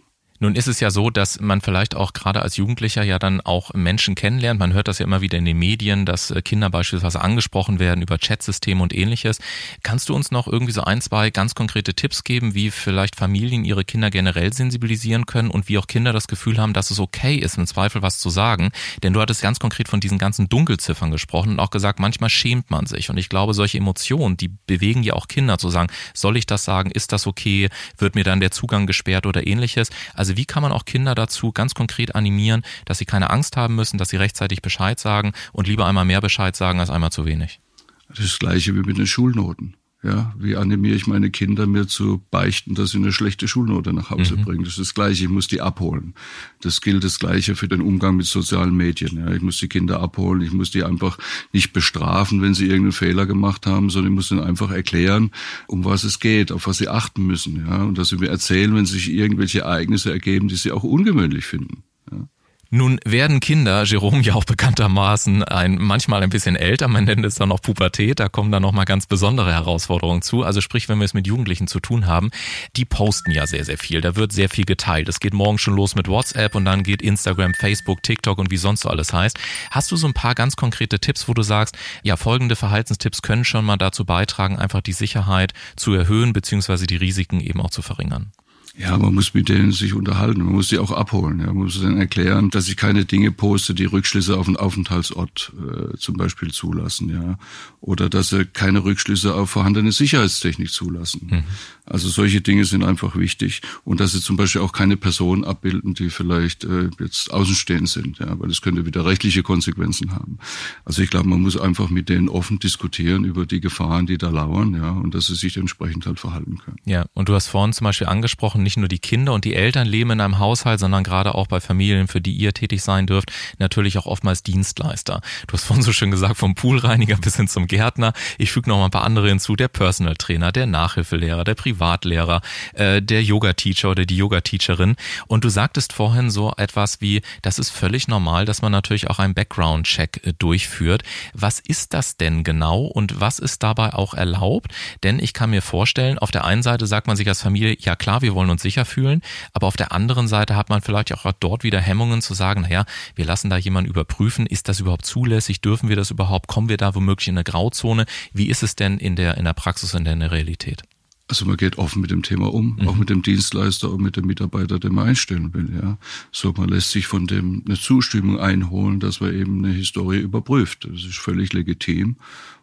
Nun 0.41 0.55
ist 0.55 0.67
es 0.67 0.79
ja 0.79 0.89
so, 0.89 1.11
dass 1.11 1.39
man 1.39 1.61
vielleicht 1.61 1.93
auch 1.93 2.13
gerade 2.13 2.41
als 2.41 2.57
Jugendlicher 2.57 3.03
ja 3.03 3.19
dann 3.19 3.41
auch 3.41 3.75
Menschen 3.75 4.15
kennenlernt. 4.15 4.59
Man 4.59 4.73
hört 4.73 4.87
das 4.87 4.97
ja 4.97 5.05
immer 5.05 5.21
wieder 5.21 5.37
in 5.37 5.45
den 5.45 5.59
Medien, 5.59 6.03
dass 6.03 6.31
äh, 6.31 6.41
Kinder 6.41 6.71
beispielsweise 6.71 7.21
angesprochen 7.21 7.77
werden 7.77 8.01
über 8.01 8.17
Chatsysteme 8.17 8.81
und 8.81 8.91
ähnliches. 8.91 9.37
Kannst 9.83 10.09
du 10.09 10.15
uns 10.15 10.31
noch 10.31 10.47
irgendwie 10.47 10.71
so 10.71 10.81
ein, 10.81 10.99
zwei 10.99 11.29
ganz 11.29 11.53
konkrete 11.53 11.93
Tipps 11.93 12.23
geben, 12.23 12.55
wie 12.55 12.71
vielleicht 12.71 13.15
Familien 13.15 13.63
ihre 13.63 13.85
Kinder 13.85 14.09
generell 14.09 14.51
sensibilisieren 14.51 15.27
können 15.27 15.51
und 15.51 15.69
wie 15.69 15.77
auch 15.77 15.85
Kinder 15.85 16.11
das 16.11 16.27
Gefühl 16.27 16.57
haben, 16.57 16.73
dass 16.73 16.89
es 16.89 16.99
okay 16.99 17.35
ist, 17.35 17.59
im 17.59 17.67
Zweifel 17.67 18.01
was 18.01 18.17
zu 18.17 18.31
sagen? 18.31 18.71
Denn 19.03 19.13
du 19.13 19.21
hattest 19.21 19.43
ganz 19.43 19.59
konkret 19.59 19.89
von 19.89 19.99
diesen 19.99 20.17
ganzen 20.17 20.49
Dunkelziffern 20.49 21.11
gesprochen 21.11 21.51
und 21.51 21.59
auch 21.59 21.69
gesagt, 21.69 21.99
manchmal 21.99 22.31
schämt 22.31 22.71
man 22.71 22.87
sich. 22.87 23.11
Und 23.11 23.17
ich 23.17 23.29
glaube, 23.29 23.53
solche 23.53 23.77
Emotionen, 23.77 24.37
die 24.37 24.49
bewegen 24.65 25.03
ja 25.03 25.13
auch 25.13 25.27
Kinder 25.27 25.59
zu 25.59 25.69
sagen, 25.69 25.91
soll 26.15 26.35
ich 26.35 26.47
das 26.47 26.63
sagen? 26.63 26.89
Ist 26.89 27.11
das 27.11 27.27
okay? 27.27 27.69
Wird 27.99 28.15
mir 28.15 28.23
dann 28.23 28.39
der 28.39 28.49
Zugang 28.49 28.87
gesperrt 28.87 29.27
oder 29.27 29.45
ähnliches? 29.45 29.91
Also 30.15 30.30
also 30.31 30.37
wie 30.37 30.45
kann 30.45 30.63
man 30.63 30.71
auch 30.71 30.85
Kinder 30.85 31.13
dazu 31.13 31.51
ganz 31.51 31.73
konkret 31.73 32.15
animieren, 32.15 32.63
dass 32.85 32.99
sie 32.99 33.05
keine 33.05 33.31
Angst 33.31 33.57
haben 33.57 33.75
müssen, 33.75 33.97
dass 33.97 34.09
sie 34.09 34.15
rechtzeitig 34.15 34.61
Bescheid 34.61 34.97
sagen 34.97 35.33
und 35.51 35.67
lieber 35.67 35.85
einmal 35.85 36.05
mehr 36.05 36.21
Bescheid 36.21 36.55
sagen 36.55 36.79
als 36.79 36.89
einmal 36.89 37.11
zu 37.11 37.25
wenig? 37.25 37.59
Das 38.07 38.39
gleiche 38.39 38.73
wie 38.73 38.79
mit 38.79 38.97
den 38.97 39.07
Schulnoten. 39.07 39.75
Ja, 40.03 40.33
wie 40.35 40.55
animiere 40.55 40.95
ich 40.95 41.05
meine 41.05 41.29
Kinder, 41.29 41.67
mir 41.67 41.87
zu 41.87 42.23
beichten, 42.31 42.73
dass 42.73 42.89
sie 42.89 42.97
eine 42.97 43.11
schlechte 43.11 43.47
Schulnote 43.47 43.93
nach 43.93 44.09
Hause 44.09 44.35
mhm. 44.35 44.45
bringen? 44.45 44.63
Das 44.63 44.73
ist 44.73 44.79
das 44.79 44.93
Gleiche. 44.95 45.25
Ich 45.25 45.29
muss 45.29 45.47
die 45.47 45.61
abholen. 45.61 46.15
Das 46.61 46.81
gilt 46.81 47.03
das 47.03 47.19
Gleiche 47.19 47.55
für 47.55 47.67
den 47.67 47.81
Umgang 47.81 48.15
mit 48.15 48.25
sozialen 48.25 48.75
Medien. 48.75 49.17
Ja, 49.17 49.31
ich 49.31 49.43
muss 49.43 49.59
die 49.59 49.67
Kinder 49.67 49.99
abholen. 49.99 50.41
Ich 50.41 50.53
muss 50.53 50.71
die 50.71 50.83
einfach 50.83 51.19
nicht 51.53 51.71
bestrafen, 51.71 52.41
wenn 52.41 52.55
sie 52.55 52.65
irgendeinen 52.65 52.93
Fehler 52.93 53.27
gemacht 53.27 53.67
haben, 53.67 53.91
sondern 53.91 54.13
ich 54.13 54.15
muss 54.15 54.31
ihnen 54.31 54.39
einfach 54.39 54.71
erklären, 54.71 55.29
um 55.67 55.85
was 55.85 56.03
es 56.03 56.19
geht, 56.19 56.51
auf 56.51 56.65
was 56.65 56.79
sie 56.79 56.87
achten 56.87 57.27
müssen. 57.27 57.67
Ja, 57.67 57.83
und 57.83 57.99
dass 57.99 58.09
sie 58.09 58.17
mir 58.17 58.29
erzählen, 58.29 58.73
wenn 58.73 58.87
sich 58.87 59.11
irgendwelche 59.11 59.61
Ereignisse 59.61 60.11
ergeben, 60.11 60.47
die 60.47 60.55
sie 60.55 60.71
auch 60.71 60.83
ungewöhnlich 60.83 61.45
finden. 61.45 61.83
Ja. 62.11 62.27
Nun 62.73 63.01
werden 63.03 63.41
Kinder, 63.41 63.83
Jerome 63.83 64.21
ja 64.21 64.33
auch 64.33 64.45
bekanntermaßen 64.45 65.43
ein, 65.43 65.75
manchmal 65.77 66.23
ein 66.23 66.29
bisschen 66.29 66.55
älter, 66.55 66.87
man 66.87 67.03
nennt 67.03 67.25
es 67.25 67.35
dann 67.35 67.51
auch 67.51 67.61
Pubertät, 67.61 68.21
da 68.21 68.29
kommen 68.29 68.49
dann 68.49 68.61
nochmal 68.61 68.85
ganz 68.85 69.07
besondere 69.07 69.51
Herausforderungen 69.51 70.21
zu. 70.21 70.43
Also 70.43 70.61
sprich, 70.61 70.87
wenn 70.87 70.97
wir 70.97 71.03
es 71.03 71.13
mit 71.13 71.27
Jugendlichen 71.27 71.67
zu 71.67 71.81
tun 71.81 72.05
haben, 72.05 72.31
die 72.77 72.85
posten 72.85 73.31
ja 73.31 73.45
sehr, 73.45 73.65
sehr 73.65 73.77
viel. 73.77 73.99
Da 73.99 74.15
wird 74.15 74.31
sehr 74.31 74.47
viel 74.47 74.63
geteilt. 74.63 75.09
Es 75.09 75.19
geht 75.19 75.33
morgen 75.33 75.57
schon 75.57 75.75
los 75.75 75.95
mit 75.95 76.07
WhatsApp 76.07 76.55
und 76.55 76.63
dann 76.63 76.83
geht 76.83 77.01
Instagram, 77.01 77.53
Facebook, 77.55 78.03
TikTok 78.03 78.37
und 78.37 78.51
wie 78.51 78.57
sonst 78.57 78.83
so 78.83 78.89
alles 78.89 79.11
heißt. 79.11 79.37
Hast 79.69 79.91
du 79.91 79.97
so 79.97 80.07
ein 80.07 80.13
paar 80.13 80.33
ganz 80.33 80.55
konkrete 80.55 80.97
Tipps, 80.99 81.27
wo 81.27 81.33
du 81.33 81.41
sagst, 81.41 81.77
ja, 82.03 82.15
folgende 82.15 82.55
Verhaltenstipps 82.55 83.21
können 83.21 83.43
schon 83.43 83.65
mal 83.65 83.75
dazu 83.75 84.05
beitragen, 84.05 84.59
einfach 84.59 84.79
die 84.79 84.93
Sicherheit 84.93 85.51
zu 85.75 85.93
erhöhen, 85.93 86.31
beziehungsweise 86.31 86.87
die 86.87 86.95
Risiken 86.95 87.41
eben 87.41 87.59
auch 87.59 87.71
zu 87.71 87.81
verringern? 87.81 88.31
Ja, 88.77 88.97
man 88.97 89.13
muss 89.13 89.33
mit 89.33 89.49
denen 89.49 89.71
sich 89.71 89.93
unterhalten, 89.93 90.43
man 90.43 90.53
muss 90.53 90.69
sie 90.69 90.77
auch 90.79 90.91
abholen. 90.91 91.39
Ja. 91.39 91.47
Man 91.47 91.65
muss 91.65 91.81
denen 91.81 91.97
erklären, 91.97 92.49
dass 92.49 92.69
ich 92.69 92.77
keine 92.77 93.05
Dinge 93.05 93.31
poste, 93.31 93.73
die 93.73 93.85
Rückschlüsse 93.85 94.37
auf 94.37 94.45
den 94.45 94.55
Aufenthaltsort 94.55 95.51
äh, 95.57 95.97
zum 95.97 96.15
Beispiel 96.15 96.51
zulassen, 96.51 97.09
ja. 97.09 97.37
Oder 97.81 98.09
dass 98.09 98.29
sie 98.29 98.45
keine 98.45 98.83
Rückschlüsse 98.83 99.35
auf 99.35 99.49
vorhandene 99.49 99.91
Sicherheitstechnik 99.91 100.71
zulassen. 100.71 101.27
Mhm. 101.29 101.43
Also 101.85 102.07
solche 102.09 102.39
Dinge 102.41 102.63
sind 102.63 102.83
einfach 102.83 103.15
wichtig. 103.15 103.61
Und 103.83 103.99
dass 103.99 104.13
sie 104.13 104.21
zum 104.21 104.37
Beispiel 104.37 104.61
auch 104.61 104.71
keine 104.71 104.95
Personen 104.95 105.43
abbilden, 105.43 105.93
die 105.93 106.09
vielleicht 106.09 106.63
äh, 106.63 106.89
jetzt 106.99 107.33
außenstehend 107.33 107.89
sind, 107.89 108.19
ja, 108.19 108.39
weil 108.39 108.47
das 108.47 108.61
könnte 108.61 108.85
wieder 108.85 109.05
rechtliche 109.05 109.43
Konsequenzen 109.43 110.13
haben. 110.13 110.37
Also 110.85 111.01
ich 111.01 111.09
glaube, 111.09 111.27
man 111.27 111.41
muss 111.41 111.57
einfach 111.57 111.89
mit 111.89 112.07
denen 112.07 112.29
offen 112.29 112.59
diskutieren 112.59 113.25
über 113.25 113.45
die 113.45 113.59
Gefahren, 113.59 114.05
die 114.05 114.17
da 114.17 114.29
lauern, 114.29 114.73
ja, 114.73 114.91
und 114.91 115.13
dass 115.13 115.27
sie 115.27 115.35
sich 115.35 115.57
entsprechend 115.57 116.05
halt 116.05 116.19
verhalten 116.19 116.59
können. 116.59 116.77
Ja, 116.85 117.05
und 117.13 117.27
du 117.27 117.33
hast 117.33 117.47
vorhin 117.47 117.73
zum 117.73 117.85
Beispiel 117.85 118.07
angesprochen, 118.07 118.60
nicht 118.63 118.77
nur 118.77 118.87
die 118.87 118.99
Kinder 118.99 119.33
und 119.33 119.45
die 119.45 119.55
Eltern 119.55 119.87
leben 119.87 120.11
in 120.11 120.21
einem 120.21 120.39
Haushalt, 120.39 120.79
sondern 120.79 121.03
gerade 121.03 121.35
auch 121.35 121.47
bei 121.47 121.59
Familien, 121.59 122.07
für 122.07 122.21
die 122.21 122.33
ihr 122.33 122.53
tätig 122.53 122.81
sein 122.83 123.07
dürft, 123.07 123.31
natürlich 123.59 123.97
auch 123.97 124.05
oftmals 124.05 124.43
Dienstleister. 124.43 125.21
Du 125.47 125.53
hast 125.53 125.63
vorhin 125.65 125.83
so 125.83 125.93
schön 125.93 126.11
gesagt, 126.11 126.37
vom 126.37 126.55
Poolreiniger 126.55 127.17
bis 127.17 127.37
hin 127.37 127.47
zum 127.47 127.67
Gärtner. 127.67 128.13
Ich 128.37 128.51
füge 128.51 128.69
noch 128.69 128.77
mal 128.77 128.85
ein 128.85 128.91
paar 128.91 129.03
andere 129.03 129.29
hinzu, 129.29 129.55
der 129.55 129.67
Personal 129.67 130.15
Trainer, 130.15 130.51
der 130.51 130.65
Nachhilfelehrer, 130.65 131.43
der 131.43 131.55
Privatlehrer, 131.55 132.41
äh, 132.73 133.01
der 133.01 133.23
Yoga-Teacher 133.23 133.91
oder 133.91 134.05
die 134.05 134.17
Yoga-Teacherin. 134.17 134.95
Und 135.27 135.43
du 135.43 135.49
sagtest 135.49 135.93
vorhin 135.93 136.29
so 136.29 136.53
etwas 136.57 137.01
wie, 137.01 137.21
das 137.41 137.59
ist 137.59 137.69
völlig 137.69 138.07
normal, 138.07 138.45
dass 138.45 138.61
man 138.61 138.71
natürlich 138.71 139.09
auch 139.09 139.19
einen 139.19 139.33
Background-Check 139.33 140.21
äh, 140.25 140.33
durchführt. 140.37 141.03
Was 141.33 141.59
ist 141.59 141.93
das 141.93 142.17
denn 142.17 142.43
genau 142.43 142.81
und 142.81 143.19
was 143.19 143.39
ist 143.39 143.63
dabei 143.63 143.93
auch 143.93 144.13
erlaubt? 144.13 144.71
Denn 145.03 145.19
ich 145.19 145.33
kann 145.33 145.49
mir 145.49 145.61
vorstellen, 145.61 146.19
auf 146.19 146.31
der 146.31 146.45
einen 146.45 146.63
Seite 146.63 146.87
sagt 146.87 147.07
man 147.07 147.17
sich 147.17 147.27
als 147.27 147.41
Familie, 147.41 147.75
ja 147.79 147.95
klar, 147.95 148.21
wir 148.21 148.35
wollen 148.35 148.49
uns 148.51 148.61
sicher 148.61 148.85
fühlen. 148.85 149.21
Aber 149.53 149.67
auf 149.67 149.77
der 149.77 149.91
anderen 149.91 150.27
Seite 150.27 150.55
hat 150.55 150.69
man 150.69 150.81
vielleicht 150.81 151.13
auch 151.13 151.31
dort 151.39 151.63
wieder 151.63 151.79
Hemmungen 151.79 152.21
zu 152.21 152.33
sagen, 152.33 152.61
naja, 152.61 152.85
wir 153.15 153.25
lassen 153.25 153.49
da 153.49 153.57
jemanden 153.57 153.89
überprüfen, 153.89 154.45
ist 154.45 154.69
das 154.69 154.79
überhaupt 154.79 155.05
zulässig, 155.05 155.61
dürfen 155.61 155.89
wir 155.89 155.95
das 155.95 156.11
überhaupt, 156.11 156.47
kommen 156.47 156.69
wir 156.69 156.77
da 156.77 156.93
womöglich 156.95 157.27
in 157.27 157.35
eine 157.35 157.43
Grauzone? 157.43 158.05
Wie 158.33 158.49
ist 158.49 158.63
es 158.63 158.75
denn 158.75 158.97
in 158.97 159.15
der, 159.15 159.37
in 159.37 159.45
der 159.45 159.53
Praxis 159.53 159.93
in 159.93 160.05
der 160.05 160.31
Realität? 160.31 160.83
Also 161.31 161.45
man 161.45 161.55
geht 161.55 161.77
offen 161.77 162.01
mit 162.01 162.11
dem 162.11 162.23
Thema 162.23 162.53
um, 162.53 162.75
mhm. 162.75 162.89
auch 162.89 162.97
mit 162.97 163.09
dem 163.09 163.21
Dienstleister 163.21 163.89
und 163.89 164.01
mit 164.01 164.17
dem 164.17 164.25
Mitarbeiter, 164.25 164.79
den 164.79 164.93
man 164.93 165.07
einstellen 165.07 165.53
will. 165.53 165.69
Ja, 165.81 165.97
so 166.33 166.53
man 166.57 166.67
lässt 166.67 166.91
sich 166.91 167.07
von 167.07 167.25
dem 167.25 167.63
eine 167.65 167.79
Zustimmung 167.79 168.37
einholen, 168.37 168.99
dass 168.99 169.21
man 169.21 169.33
eben 169.33 169.63
eine 169.63 169.73
Historie 169.73 170.19
überprüft. 170.19 170.89
Das 170.91 171.05
ist 171.05 171.19
völlig 171.19 171.53
legitim. 171.53 172.17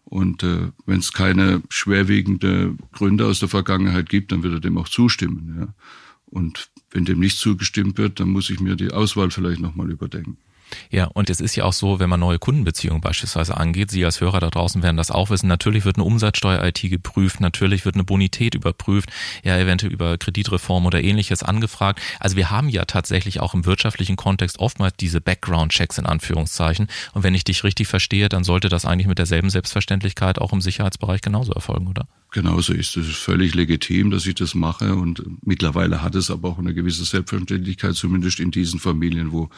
Und 0.05 0.43
äh, 0.43 0.71
wenn 0.85 0.99
es 0.99 1.15
keine 1.15 1.63
schwerwiegende 1.71 2.75
Gründe 2.93 3.25
aus 3.25 3.41
der 3.41 3.49
Vergangenheit 3.49 4.11
gibt, 4.11 4.33
dann 4.33 4.43
wird 4.43 4.53
er 4.53 4.61
dem 4.61 4.77
auch 4.77 4.89
zustimmen. 4.91 5.57
Ja. 5.59 5.75
Und 6.27 6.69
wenn 6.91 7.07
dem 7.07 7.21
nicht 7.21 7.39
zugestimmt 7.39 7.97
wird, 7.97 8.21
dann 8.21 8.29
muss 8.29 8.51
ich 8.51 8.61
mir 8.61 8.77
die 8.77 8.91
Auswahl 8.91 9.31
vielleicht 9.31 9.63
nochmal 9.63 9.91
überdenken. 9.91 10.37
Ja, 10.91 11.07
und 11.07 11.31
es 11.31 11.41
ist 11.41 11.57
ja 11.57 11.65
auch 11.65 11.73
so, 11.73 11.99
wenn 11.99 12.09
man 12.09 12.21
neue 12.21 12.39
Kundenbeziehungen 12.39 13.01
beispielsweise 13.01 13.57
angeht, 13.57 13.91
Sie 13.91 14.05
als 14.05 14.21
Hörer 14.21 14.41
da 14.41 14.51
draußen 14.51 14.83
werden 14.83 14.97
das 14.97 15.11
auch 15.11 15.31
wissen, 15.31 15.49
natürlich 15.49 15.85
wird 15.85 15.97
eine 15.97 16.05
Umsatzsteuer-IT 16.05 16.81
geprüft, 16.83 17.41
natürlich 17.41 17.85
wird 17.85 17.95
eine 17.95 18.05
Bonität 18.05 18.55
überprüft, 18.55 19.11
ja, 19.45 19.57
eventuell 19.59 19.93
über 19.93 20.19
Kreditreform 20.19 20.87
oder 20.87 21.03
ähnliches 21.03 21.43
angefragt. 21.43 22.01
Also 22.21 22.37
wir 22.37 22.51
haben 22.51 22.69
ja 22.69 22.85
tatsächlich 22.85 23.41
auch 23.41 23.55
im 23.55 23.67
wirtschaftlichen 23.67 24.17
Kontext 24.17 24.59
oftmals 24.59 24.95
diese 24.99 25.21
Background-Checks 25.21 25.99
in 25.99 26.07
Anführungszeichen. 26.07 26.89
Und 27.13 27.23
wenn 27.23 27.35
ich 27.35 27.45
dich 27.45 27.65
richtig 27.65 27.89
verstehe, 27.89 28.29
dann 28.29 28.45
sollte 28.45 28.69
das 28.69 28.85
eigentlich 28.85 29.07
mit 29.07 29.19
derselben 29.19 29.51
Selbstverständlichkeit 29.51 30.39
auch 30.39 30.53
im 30.53 30.61
Sicherheitsbereich 30.61 31.21
genauso 31.21 31.53
erfolgen, 31.53 31.89
oder? 31.89 32.07
Genauso 32.31 32.75
ist 32.75 32.95
es 32.99 33.17
völlig 33.17 33.55
legitim, 33.55 34.11
dass 34.11 34.27
ich 34.27 34.35
das 34.35 34.55
mache 34.55 34.95
und 34.95 35.23
mittlerweile 35.47 36.03
hat 36.03 36.15
es 36.15 36.31
aber 36.31 36.51
auch 36.51 36.59
eine 36.59 36.75
gewisse 36.75 37.05
Selbstverständlichkeit, 37.07 37.95
zumindest 37.95 38.39
in 38.39 38.51
diesen 38.51 38.81
Familien, 38.81 39.33
wo 39.33 39.49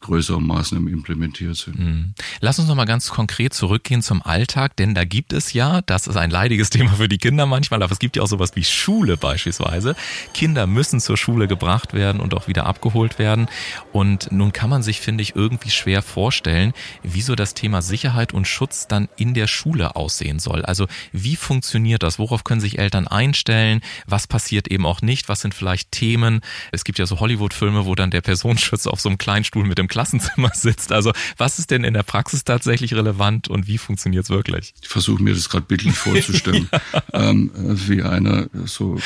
größere 0.00 0.42
Maßnahmen 0.56 0.92
implementiert 0.92 1.56
sind. 1.56 1.78
Mhm. 1.78 2.14
Lass 2.40 2.58
uns 2.58 2.68
noch 2.68 2.74
mal 2.74 2.86
ganz 2.86 3.10
konkret 3.10 3.52
zurückgehen 3.52 4.02
zum 4.02 4.22
Alltag, 4.22 4.76
denn 4.76 4.94
da 4.94 5.04
gibt 5.04 5.32
es 5.32 5.52
ja, 5.52 5.82
das 5.82 6.06
ist 6.06 6.16
ein 6.16 6.30
leidiges 6.30 6.70
Thema 6.76 6.92
für 6.92 7.08
die 7.08 7.18
Kinder 7.18 7.46
manchmal, 7.46 7.82
aber 7.82 7.92
es 7.92 7.98
gibt 7.98 8.16
ja 8.16 8.22
auch 8.22 8.28
sowas 8.28 8.52
wie 8.54 8.64
Schule 8.64 9.16
beispielsweise. 9.16 9.94
Kinder 10.32 10.66
müssen 10.66 11.00
zur 11.00 11.16
Schule 11.16 11.46
gebracht 11.46 11.92
werden 11.92 12.20
und 12.20 12.34
auch 12.34 12.48
wieder 12.48 12.66
abgeholt 12.66 13.18
werden 13.18 13.48
und 13.92 14.32
nun 14.32 14.52
kann 14.52 14.70
man 14.70 14.82
sich, 14.82 15.00
finde 15.00 15.22
ich, 15.22 15.36
irgendwie 15.36 15.70
schwer 15.70 16.02
vorstellen, 16.02 16.72
wieso 17.02 17.34
das 17.34 17.54
Thema 17.54 17.82
Sicherheit 17.82 18.32
und 18.32 18.46
Schutz 18.46 18.88
dann 18.88 19.08
in 19.16 19.34
der 19.34 19.46
Schule 19.46 19.96
aussehen 19.96 20.38
soll. 20.38 20.64
Also 20.64 20.86
wie 21.12 21.36
funktioniert 21.36 22.02
das? 22.02 22.18
Worauf 22.18 22.44
können 22.44 22.60
sich 22.60 22.78
Eltern 22.78 23.06
einstellen? 23.06 23.80
Was 24.06 24.26
passiert 24.26 24.68
eben 24.68 24.86
auch 24.86 25.02
nicht? 25.02 25.28
Was 25.28 25.42
sind 25.42 25.54
vielleicht 25.54 25.92
Themen? 25.92 26.40
Es 26.72 26.84
gibt 26.84 26.98
ja 26.98 27.06
so 27.06 27.20
Hollywood-Filme, 27.20 27.84
wo 27.84 27.94
dann 27.94 28.10
der 28.10 28.22
Personenschützer 28.22 28.90
auf 28.92 29.00
so 29.00 29.08
einem 29.08 29.18
kleinen 29.18 29.44
Stuhl 29.44 29.64
mit 29.64 29.78
dem 29.78 29.88
Klassenzimmer 29.88 30.45
sitzt. 30.54 30.92
Also 30.92 31.12
was 31.36 31.58
ist 31.58 31.70
denn 31.70 31.84
in 31.84 31.94
der 31.94 32.02
Praxis 32.02 32.44
tatsächlich 32.44 32.94
relevant 32.94 33.48
und 33.48 33.66
wie 33.66 33.78
funktioniert 33.78 34.24
es 34.24 34.30
wirklich? 34.30 34.74
Ich 34.82 34.88
versuche 34.88 35.22
mir 35.22 35.34
das 35.34 35.48
gerade 35.48 35.66
bildlich 35.66 35.94
vorzustellen, 35.94 36.68
ja. 36.92 37.02
ähm, 37.12 37.50
wie 37.54 38.02
einer 38.02 38.48
so 38.64 38.98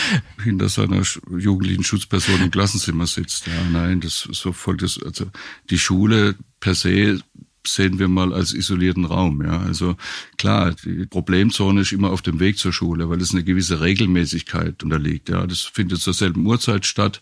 hinter 0.43 0.69
seiner 0.69 1.03
jugendlichen 1.37 1.85
Schutzperson 1.85 2.43
im 2.43 2.51
Klassenzimmer 2.51 3.07
sitzt. 3.07 3.47
Ja, 3.47 3.53
nein, 3.73 4.01
das 4.01 4.29
so 4.31 4.53
folgt 4.53 4.83
das. 4.83 5.03
Also 5.03 5.27
die 5.71 5.79
Schule 5.79 6.35
per 6.61 6.75
se 6.75 7.21
sehen 7.67 7.99
wir 7.99 8.09
mal 8.09 8.33
als 8.33 8.53
isolierten 8.53 9.05
Raum. 9.05 9.43
Ja, 9.43 9.61
also 9.61 9.97
klar, 10.39 10.75
die 10.85 11.07
Problemzone 11.07 11.83
ist 11.83 11.93
immer 11.93 12.11
auf 12.11 12.23
dem 12.23 12.41
Weg 12.41 12.59
zur 12.59 12.73
Schule, 12.73 13.11
weil 13.11 13.21
es 13.21 13.33
eine 13.33 13.45
gewisse 13.45 13.81
Regelmäßigkeit 13.81 14.83
unterliegt. 14.83 15.29
Ja, 15.29 15.47
das 15.47 15.63
findet 15.63 16.01
zur 16.01 16.15
selben 16.15 16.47
Uhrzeit 16.47 16.87
statt. 16.87 17.21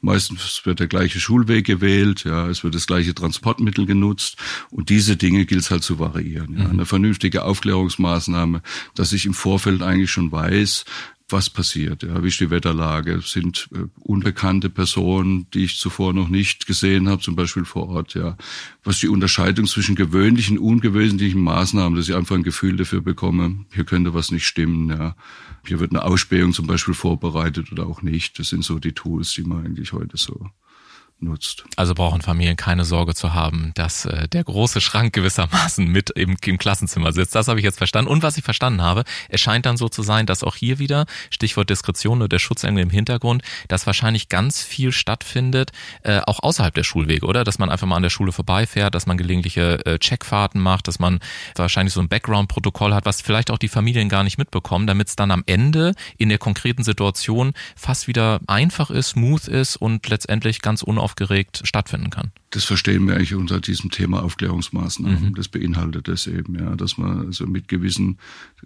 Meistens 0.00 0.62
wird 0.64 0.80
der 0.80 0.88
gleiche 0.88 1.20
Schulweg 1.20 1.66
gewählt. 1.66 2.24
Ja, 2.24 2.48
es 2.48 2.64
wird 2.64 2.74
das 2.74 2.86
gleiche 2.86 3.14
Transportmittel 3.14 3.86
genutzt 3.86 4.36
und 4.70 4.90
diese 4.90 5.16
Dinge 5.16 5.46
gilt 5.46 5.62
es 5.62 5.70
halt 5.70 5.82
zu 5.82 5.98
variieren. 5.98 6.56
Ja, 6.58 6.64
mhm. 6.64 6.70
eine 6.70 6.86
vernünftige 6.86 7.44
Aufklärungsmaßnahme, 7.44 8.62
dass 8.94 9.12
ich 9.12 9.26
im 9.26 9.34
Vorfeld 9.34 9.82
eigentlich 9.82 10.10
schon 10.10 10.30
weiß, 10.30 10.84
was 11.30 11.50
passiert, 11.50 12.02
ja, 12.02 12.22
wie 12.22 12.28
ist 12.28 12.40
die 12.40 12.50
Wetterlage, 12.50 13.20
sind 13.20 13.68
äh, 13.74 13.84
unbekannte 14.00 14.70
Personen, 14.70 15.46
die 15.52 15.64
ich 15.64 15.78
zuvor 15.78 16.14
noch 16.14 16.28
nicht 16.28 16.66
gesehen 16.66 17.08
habe, 17.08 17.20
zum 17.20 17.36
Beispiel 17.36 17.64
vor 17.64 17.88
Ort, 17.88 18.14
ja, 18.14 18.36
was 18.82 18.96
ist 18.96 19.02
die 19.02 19.08
Unterscheidung 19.08 19.66
zwischen 19.66 19.94
gewöhnlichen, 19.94 20.58
ungewöhnlichen 20.58 21.42
Maßnahmen, 21.42 21.96
dass 21.96 22.08
ich 22.08 22.14
einfach 22.14 22.36
ein 22.36 22.42
Gefühl 22.42 22.76
dafür 22.76 23.02
bekomme, 23.02 23.66
hier 23.74 23.84
könnte 23.84 24.14
was 24.14 24.30
nicht 24.30 24.46
stimmen, 24.46 24.88
ja, 24.88 25.16
hier 25.66 25.80
wird 25.80 25.92
eine 25.92 26.04
Ausspähung 26.04 26.52
zum 26.52 26.66
Beispiel 26.66 26.94
vorbereitet 26.94 27.72
oder 27.72 27.86
auch 27.86 28.00
nicht, 28.00 28.38
das 28.38 28.48
sind 28.48 28.64
so 28.64 28.78
die 28.78 28.92
Tools, 28.92 29.32
die 29.32 29.42
man 29.42 29.66
eigentlich 29.66 29.92
heute 29.92 30.16
so 30.16 30.48
nutzt. 31.20 31.64
Also 31.76 31.94
brauchen 31.94 32.22
Familien 32.22 32.56
keine 32.56 32.84
Sorge 32.84 33.14
zu 33.14 33.34
haben, 33.34 33.72
dass 33.74 34.04
äh, 34.04 34.28
der 34.28 34.44
große 34.44 34.80
Schrank 34.80 35.12
gewissermaßen 35.12 35.86
mit 35.86 36.10
im, 36.10 36.36
im 36.44 36.58
Klassenzimmer 36.58 37.12
sitzt. 37.12 37.34
Das 37.34 37.48
habe 37.48 37.58
ich 37.58 37.64
jetzt 37.64 37.78
verstanden. 37.78 38.10
Und 38.10 38.22
was 38.22 38.36
ich 38.36 38.44
verstanden 38.44 38.82
habe, 38.82 39.04
es 39.28 39.40
scheint 39.40 39.66
dann 39.66 39.76
so 39.76 39.88
zu 39.88 40.02
sein, 40.02 40.26
dass 40.26 40.44
auch 40.44 40.54
hier 40.54 40.78
wieder, 40.78 41.06
Stichwort 41.30 41.70
Diskretion 41.70 42.18
oder 42.18 42.28
der 42.28 42.38
Schutzengel 42.38 42.82
im 42.82 42.90
Hintergrund, 42.90 43.42
dass 43.66 43.86
wahrscheinlich 43.86 44.28
ganz 44.28 44.62
viel 44.62 44.92
stattfindet, 44.92 45.72
äh, 46.02 46.20
auch 46.20 46.40
außerhalb 46.42 46.74
der 46.74 46.84
Schulwege, 46.84 47.26
oder? 47.26 47.44
Dass 47.44 47.58
man 47.58 47.70
einfach 47.70 47.86
mal 47.86 47.96
an 47.96 48.02
der 48.02 48.10
Schule 48.10 48.32
vorbeifährt, 48.32 48.94
dass 48.94 49.06
man 49.06 49.18
gelegentliche 49.18 49.84
äh, 49.86 49.98
Checkfahrten 49.98 50.60
macht, 50.60 50.88
dass 50.88 50.98
man 50.98 51.18
wahrscheinlich 51.56 51.94
so 51.94 52.00
ein 52.00 52.08
Background-Protokoll 52.08 52.94
hat, 52.94 53.06
was 53.06 53.22
vielleicht 53.22 53.50
auch 53.50 53.58
die 53.58 53.68
Familien 53.68 54.08
gar 54.08 54.22
nicht 54.22 54.38
mitbekommen, 54.38 54.86
damit 54.86 55.08
es 55.08 55.16
dann 55.16 55.30
am 55.30 55.42
Ende 55.46 55.94
in 56.16 56.28
der 56.28 56.38
konkreten 56.38 56.84
Situation 56.84 57.52
fast 57.74 58.06
wieder 58.06 58.40
einfach 58.46 58.90
ist, 58.90 59.10
smooth 59.10 59.48
ist 59.48 59.76
und 59.76 60.08
letztendlich 60.08 60.62
ganz 60.62 60.82
unaufgeregt 60.82 61.07
unaufgeregt 61.08 61.62
stattfinden 61.64 62.10
kann. 62.10 62.30
Das 62.50 62.64
verstehen 62.64 63.06
wir 63.06 63.14
eigentlich 63.16 63.34
unter 63.34 63.60
diesem 63.60 63.90
Thema 63.90 64.22
Aufklärungsmaßnahmen. 64.22 65.30
Mhm. 65.30 65.34
Das 65.34 65.48
beinhaltet 65.48 66.08
das 66.08 66.26
eben, 66.26 66.54
ja, 66.58 66.76
dass 66.76 66.96
man 66.96 67.26
also 67.26 67.46
mit 67.46 67.68
gewissen 67.68 68.18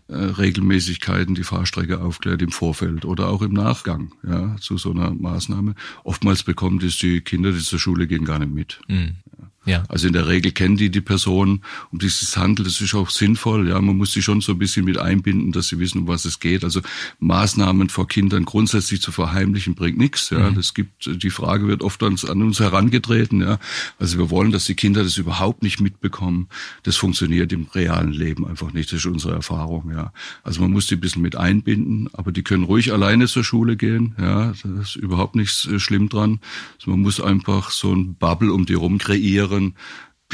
äh, 0.08 0.14
Regelmäßigkeiten 0.14 1.34
die 1.34 1.42
Fahrstrecke 1.42 2.00
aufklärt 2.00 2.42
im 2.42 2.52
Vorfeld 2.52 3.04
oder 3.04 3.28
auch 3.28 3.42
im 3.42 3.52
Nachgang, 3.52 4.12
ja, 4.22 4.56
zu 4.60 4.78
so 4.78 4.92
einer 4.92 5.12
Maßnahme. 5.12 5.74
Oftmals 6.04 6.42
bekommt 6.42 6.82
es 6.84 6.98
die 6.98 7.20
Kinder, 7.22 7.50
die 7.52 7.58
zur 7.58 7.78
Schule 7.78 8.06
gehen, 8.06 8.24
gar 8.24 8.38
nicht 8.38 8.52
mit. 8.52 8.80
Mhm. 8.88 9.16
Ja. 9.64 9.84
Also 9.88 10.08
in 10.08 10.12
der 10.12 10.26
Regel 10.26 10.50
kennen 10.50 10.76
die 10.76 10.90
die 10.90 11.00
Person, 11.00 11.62
um 11.92 11.98
die 12.00 12.06
es 12.06 12.36
handelt. 12.36 12.66
Das 12.66 12.80
ist 12.80 12.94
auch 12.94 13.10
sinnvoll. 13.10 13.68
Ja, 13.68 13.80
man 13.80 13.96
muss 13.96 14.12
sie 14.12 14.22
schon 14.22 14.40
so 14.40 14.52
ein 14.52 14.58
bisschen 14.58 14.84
mit 14.84 14.98
einbinden, 14.98 15.52
dass 15.52 15.68
sie 15.68 15.78
wissen, 15.78 16.00
um 16.00 16.08
was 16.08 16.24
es 16.24 16.40
geht. 16.40 16.64
Also 16.64 16.80
Maßnahmen 17.20 17.88
vor 17.88 18.08
Kindern 18.08 18.44
grundsätzlich 18.44 19.00
zu 19.00 19.12
verheimlichen 19.12 19.74
bringt 19.74 19.98
nichts. 19.98 20.30
Ja, 20.30 20.50
mhm. 20.50 20.56
das 20.56 20.74
gibt 20.74 21.22
die 21.22 21.30
Frage 21.30 21.68
wird 21.68 21.82
oft 21.82 22.02
an, 22.02 22.16
an 22.28 22.42
uns 22.42 22.58
herangetreten. 22.58 23.40
Ja, 23.40 23.58
also 24.00 24.18
wir 24.18 24.30
wollen, 24.30 24.50
dass 24.50 24.64
die 24.64 24.74
Kinder 24.74 25.04
das 25.04 25.16
überhaupt 25.16 25.62
nicht 25.62 25.80
mitbekommen. 25.80 26.48
Das 26.82 26.96
funktioniert 26.96 27.52
im 27.52 27.68
realen 27.72 28.12
Leben 28.12 28.46
einfach 28.46 28.72
nicht. 28.72 28.92
Das 28.92 29.00
ist 29.00 29.06
unsere 29.06 29.34
Erfahrung. 29.34 29.92
Ja, 29.94 30.12
also 30.42 30.60
man 30.60 30.72
muss 30.72 30.86
die 30.86 30.96
ein 30.96 31.00
bisschen 31.00 31.22
mit 31.22 31.36
einbinden, 31.36 32.08
aber 32.14 32.32
die 32.32 32.42
können 32.42 32.64
ruhig 32.64 32.92
alleine 32.92 33.28
zur 33.28 33.44
Schule 33.44 33.76
gehen. 33.76 34.16
Ja, 34.18 34.48
das 34.48 34.64
ist 34.64 34.96
überhaupt 34.96 35.36
nichts 35.36 35.66
äh, 35.66 35.78
schlimm 35.78 36.08
dran. 36.08 36.40
Also 36.78 36.90
man 36.90 37.00
muss 37.00 37.20
einfach 37.20 37.70
so 37.70 37.94
ein 37.94 38.16
Bubble 38.16 38.52
um 38.52 38.66
die 38.66 38.74
rum 38.74 38.98
kreieren 38.98 39.51
anderen 39.52 39.76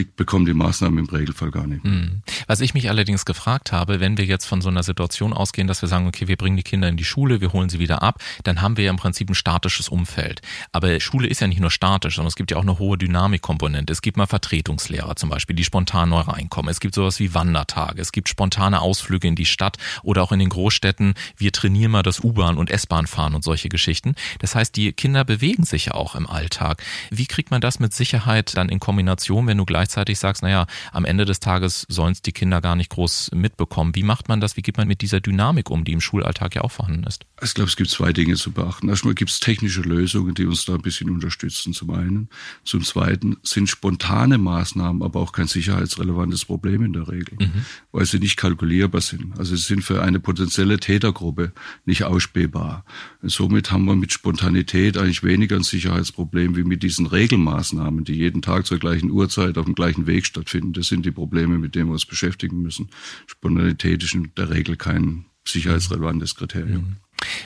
bekommen 0.04 0.46
die 0.46 0.54
Maßnahmen 0.54 0.98
im 0.98 1.06
Regelfall 1.06 1.50
gar 1.50 1.66
nicht. 1.66 1.84
Hm. 1.84 2.22
Was 2.46 2.60
ich 2.60 2.74
mich 2.74 2.88
allerdings 2.88 3.24
gefragt 3.24 3.72
habe, 3.72 4.00
wenn 4.00 4.16
wir 4.16 4.24
jetzt 4.24 4.46
von 4.46 4.60
so 4.60 4.68
einer 4.68 4.82
Situation 4.82 5.32
ausgehen, 5.32 5.66
dass 5.66 5.82
wir 5.82 5.88
sagen, 5.88 6.06
okay, 6.06 6.28
wir 6.28 6.36
bringen 6.36 6.56
die 6.56 6.62
Kinder 6.62 6.88
in 6.88 6.96
die 6.96 7.04
Schule, 7.04 7.40
wir 7.40 7.52
holen 7.52 7.68
sie 7.68 7.78
wieder 7.78 8.02
ab, 8.02 8.22
dann 8.44 8.62
haben 8.62 8.76
wir 8.76 8.84
ja 8.84 8.90
im 8.90 8.96
Prinzip 8.96 9.28
ein 9.28 9.34
statisches 9.34 9.88
Umfeld. 9.88 10.40
Aber 10.72 10.98
Schule 11.00 11.28
ist 11.28 11.40
ja 11.40 11.46
nicht 11.46 11.60
nur 11.60 11.70
statisch, 11.70 12.16
sondern 12.16 12.28
es 12.28 12.36
gibt 12.36 12.50
ja 12.50 12.56
auch 12.56 12.62
eine 12.62 12.78
hohe 12.78 12.96
Dynamikkomponente. 12.96 13.92
Es 13.92 14.02
gibt 14.02 14.16
mal 14.16 14.26
Vertretungslehrer 14.26 15.16
zum 15.16 15.30
Beispiel, 15.30 15.56
die 15.56 15.64
spontan 15.64 16.10
neu 16.10 16.20
reinkommen. 16.20 16.70
Es 16.70 16.80
gibt 16.80 16.94
sowas 16.94 17.18
wie 17.18 17.34
Wandertage. 17.34 18.00
Es 18.00 18.12
gibt 18.12 18.28
spontane 18.28 18.80
Ausflüge 18.80 19.26
in 19.26 19.34
die 19.34 19.46
Stadt 19.46 19.78
oder 20.02 20.22
auch 20.22 20.32
in 20.32 20.38
den 20.38 20.48
Großstädten. 20.48 21.14
Wir 21.36 21.52
trainieren 21.52 21.90
mal 21.90 22.02
das 22.02 22.20
U-Bahn 22.20 22.56
und 22.56 22.70
S-Bahn 22.70 23.06
fahren 23.06 23.34
und 23.34 23.42
solche 23.42 23.68
Geschichten. 23.68 24.14
Das 24.38 24.54
heißt, 24.54 24.76
die 24.76 24.92
Kinder 24.92 25.24
bewegen 25.24 25.64
sich 25.64 25.86
ja 25.86 25.94
auch 25.94 26.14
im 26.14 26.26
Alltag. 26.26 26.82
Wie 27.10 27.26
kriegt 27.26 27.50
man 27.50 27.60
das 27.60 27.80
mit 27.80 27.94
Sicherheit 27.94 28.56
dann 28.56 28.68
in 28.68 28.80
Kombination, 28.80 29.46
wenn 29.46 29.58
du 29.58 29.64
gleich 29.64 29.87
gleichzeitig 29.88 30.18
sagst, 30.18 30.42
naja, 30.42 30.66
am 30.92 31.04
Ende 31.06 31.24
des 31.24 31.40
Tages 31.40 31.86
sollen 31.88 32.12
es 32.12 32.20
die 32.20 32.32
Kinder 32.32 32.60
gar 32.60 32.76
nicht 32.76 32.90
groß 32.90 33.30
mitbekommen. 33.34 33.94
Wie 33.94 34.02
macht 34.02 34.28
man 34.28 34.40
das? 34.40 34.56
Wie 34.56 34.62
geht 34.62 34.76
man 34.76 34.86
mit 34.86 35.00
dieser 35.00 35.20
Dynamik 35.20 35.70
um, 35.70 35.84
die 35.84 35.92
im 35.92 36.00
Schulalltag 36.00 36.54
ja 36.54 36.62
auch 36.62 36.70
vorhanden 36.70 37.04
ist? 37.04 37.24
Ich 37.42 37.54
glaube, 37.54 37.70
es 37.70 37.76
gibt 37.76 37.88
zwei 37.88 38.12
Dinge 38.12 38.34
zu 38.34 38.52
beachten. 38.52 38.88
Erstmal 38.88 39.14
gibt 39.14 39.30
es 39.30 39.40
technische 39.40 39.80
Lösungen, 39.80 40.34
die 40.34 40.44
uns 40.44 40.66
da 40.66 40.74
ein 40.74 40.82
bisschen 40.82 41.08
unterstützen, 41.08 41.72
zum 41.72 41.90
einen. 41.90 42.28
Zum 42.64 42.82
zweiten 42.82 43.38
sind 43.42 43.68
spontane 43.68 44.36
Maßnahmen 44.36 45.02
aber 45.02 45.20
auch 45.20 45.32
kein 45.32 45.46
sicherheitsrelevantes 45.46 46.44
Problem 46.44 46.82
in 46.82 46.92
der 46.92 47.08
Regel, 47.08 47.36
mhm. 47.40 47.64
weil 47.92 48.04
sie 48.04 48.18
nicht 48.18 48.36
kalkulierbar 48.36 49.00
sind. 49.00 49.38
Also 49.38 49.56
sie 49.56 49.62
sind 49.62 49.82
für 49.82 50.02
eine 50.02 50.20
potenzielle 50.20 50.78
Tätergruppe 50.78 51.52
nicht 51.86 52.04
ausspähbar. 52.04 52.84
Und 53.22 53.30
somit 53.30 53.70
haben 53.70 53.86
wir 53.86 53.96
mit 53.96 54.12
Spontanität 54.12 54.98
eigentlich 54.98 55.22
weniger 55.22 55.56
ein 55.56 55.62
Sicherheitsproblem 55.62 56.56
wie 56.56 56.64
mit 56.64 56.82
diesen 56.82 57.06
Regelmaßnahmen, 57.06 58.04
die 58.04 58.14
jeden 58.14 58.42
Tag 58.42 58.66
zur 58.66 58.78
gleichen 58.78 59.10
Uhrzeit 59.10 59.56
auf 59.56 59.64
dem 59.64 59.74
gleichen 59.78 60.06
Weg 60.06 60.26
stattfinden. 60.26 60.72
Das 60.72 60.88
sind 60.88 61.06
die 61.06 61.12
Probleme, 61.12 61.56
mit 61.58 61.74
denen 61.74 61.86
wir 61.86 61.92
uns 61.92 62.04
beschäftigen 62.04 62.60
müssen. 62.60 62.90
Spontanität 63.26 64.02
ist 64.02 64.14
in 64.14 64.32
der 64.36 64.50
Regel 64.50 64.76
kein 64.76 65.24
sicherheitsrelevantes 65.46 66.34
Kriterium. 66.34 66.82
Mhm. 66.82 66.96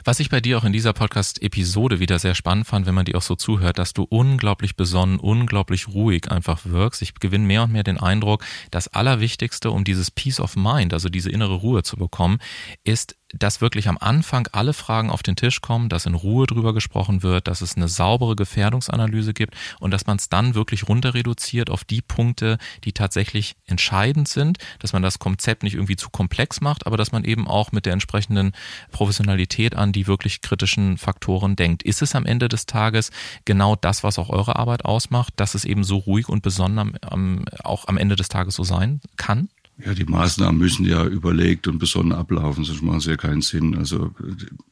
Was 0.05 0.21
ich 0.21 0.29
bei 0.29 0.41
dir 0.41 0.59
auch 0.59 0.65
in 0.65 0.73
dieser 0.73 0.93
Podcast-Episode 0.93 1.99
wieder 2.01 2.19
sehr 2.19 2.35
spannend 2.35 2.67
fand, 2.67 2.87
wenn 2.87 2.95
man 2.95 3.05
dir 3.05 3.17
auch 3.17 3.23
so 3.23 3.37
zuhört, 3.37 3.79
dass 3.79 3.93
du 3.93 4.03
unglaublich 4.03 4.77
besonnen, 4.77 5.19
unglaublich 5.19 5.89
ruhig 5.89 6.31
einfach 6.31 6.61
wirkst. 6.65 7.03
Ich 7.03 7.15
gewinne 7.15 7.47
mehr 7.47 7.65
und 7.65 7.73
mehr 7.73 7.83
den 7.83 7.99
Eindruck, 7.99 8.45
das 8.71 8.89
Allerwichtigste, 8.89 9.71
um 9.71 9.85
dieses 9.85 10.11
Peace 10.11 10.41
of 10.41 10.57
Mind, 10.57 10.93
also 10.93 11.09
diese 11.09 11.31
innere 11.31 11.55
Ruhe 11.55 11.83
zu 11.83 11.97
bekommen, 11.97 12.39
ist 12.85 13.17
dass 13.33 13.61
wirklich 13.61 13.89
am 13.89 13.99
Anfang 13.99 14.49
alle 14.53 14.73
Fragen 14.73 15.11
auf 15.11 15.23
den 15.23 15.37
Tisch 15.37 15.61
kommen, 15.61 15.89
dass 15.89 16.07
in 16.07 16.15
Ruhe 16.15 16.47
drüber 16.47 16.75
gesprochen 16.75 17.23
wird, 17.23 17.49
dass 17.49 17.61
es 17.61 17.77
eine 17.77 17.89
saubere 17.89 18.37
Gefährdungsanalyse 18.37 19.35
gibt 19.35 19.55
und 19.81 19.91
dass 19.91 20.07
man 20.07 20.17
es 20.17 20.29
dann 20.29 20.55
wirklich 20.55 20.89
runter 20.89 21.15
reduziert 21.15 21.71
auf 21.71 21.85
die 21.85 22.03
Punkte, 22.03 22.59
die 22.85 22.93
tatsächlich 22.93 23.57
entscheidend 23.67 24.29
sind, 24.29 24.59
dass 24.79 24.93
man 24.93 25.03
das 25.03 25.19
Konzept 25.19 25.63
nicht 25.63 25.75
irgendwie 25.75 25.97
zu 25.97 26.11
komplex 26.11 26.61
macht, 26.61 26.87
aber 26.87 26.97
dass 26.97 27.13
man 27.13 27.25
eben 27.25 27.49
auch 27.49 27.73
mit 27.73 27.87
der 27.87 27.93
entsprechenden 27.93 28.53
Professionalität 28.91 29.75
an 29.75 29.93
die 29.93 30.07
wirklich 30.07 30.41
kritischen 30.41 30.99
Faktoren 30.99 31.57
denkt. 31.57 31.83
Ist 31.83 32.03
es 32.03 32.15
am 32.15 32.27
Ende 32.27 32.49
des 32.49 32.67
Tages 32.67 33.11
genau 33.45 33.77
das, 33.77 34.05
was 34.05 34.19
auch 34.19 34.31
eure 34.31 34.57
Arbeit 34.57 34.85
ausmacht, 34.85 35.35
dass 35.37 35.55
es 35.55 35.65
eben 35.65 35.85
so 35.85 35.97
ruhig 35.99 36.29
und 36.29 36.43
besonnen 36.43 36.97
am, 37.03 37.45
auch 37.65 37.89
am 37.89 37.97
Ende 37.97 38.17
des 38.17 38.29
Tages 38.29 38.55
so 38.55 38.65
sein 38.65 39.01
kann? 39.17 39.49
Ja, 39.79 39.95
die 39.95 40.05
Maßnahmen 40.05 40.61
müssen 40.61 40.85
ja 40.85 41.05
überlegt 41.07 41.67
und 41.67 41.79
besonnen 41.79 42.13
ablaufen, 42.13 42.63
sonst 42.63 42.83
machen 42.83 43.01
sie 43.01 43.11
ja 43.11 43.17
keinen 43.17 43.41
Sinn. 43.41 43.75
Also 43.77 44.15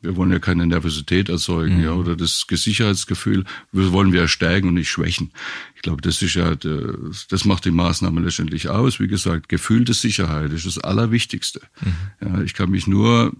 wir 0.02 0.14
wollen 0.14 0.30
ja 0.30 0.38
keine 0.38 0.66
Nervosität 0.66 1.28
erzeugen, 1.28 1.78
mhm. 1.78 1.84
ja, 1.84 1.92
oder 1.92 2.14
das 2.16 2.44
Sicherheitsgefühl 2.48 3.44
wollen 3.72 4.12
wir 4.12 4.28
stärken 4.28 4.68
und 4.68 4.74
nicht 4.74 4.90
schwächen. 4.90 5.32
Ich 5.74 5.82
glaube, 5.82 6.02
das 6.02 6.20
ist 6.20 6.34
ja, 6.34 6.54
das 6.54 7.44
macht 7.44 7.64
die 7.64 7.70
Maßnahme 7.70 8.20
letztendlich 8.20 8.68
aus. 8.68 9.00
Wie 9.00 9.08
gesagt, 9.08 9.48
gefühlte 9.48 9.94
Sicherheit 9.94 10.52
ist 10.52 10.66
das 10.66 10.78
Allerwichtigste. 10.78 11.60
Mhm. 11.80 11.94
Ja, 12.20 12.42
ich 12.42 12.54
kann 12.54 12.70
mich 12.70 12.86
nur 12.86 13.32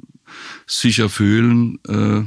sicher 0.67 1.09
fühlen, 1.09 1.79
äh, 1.87 2.23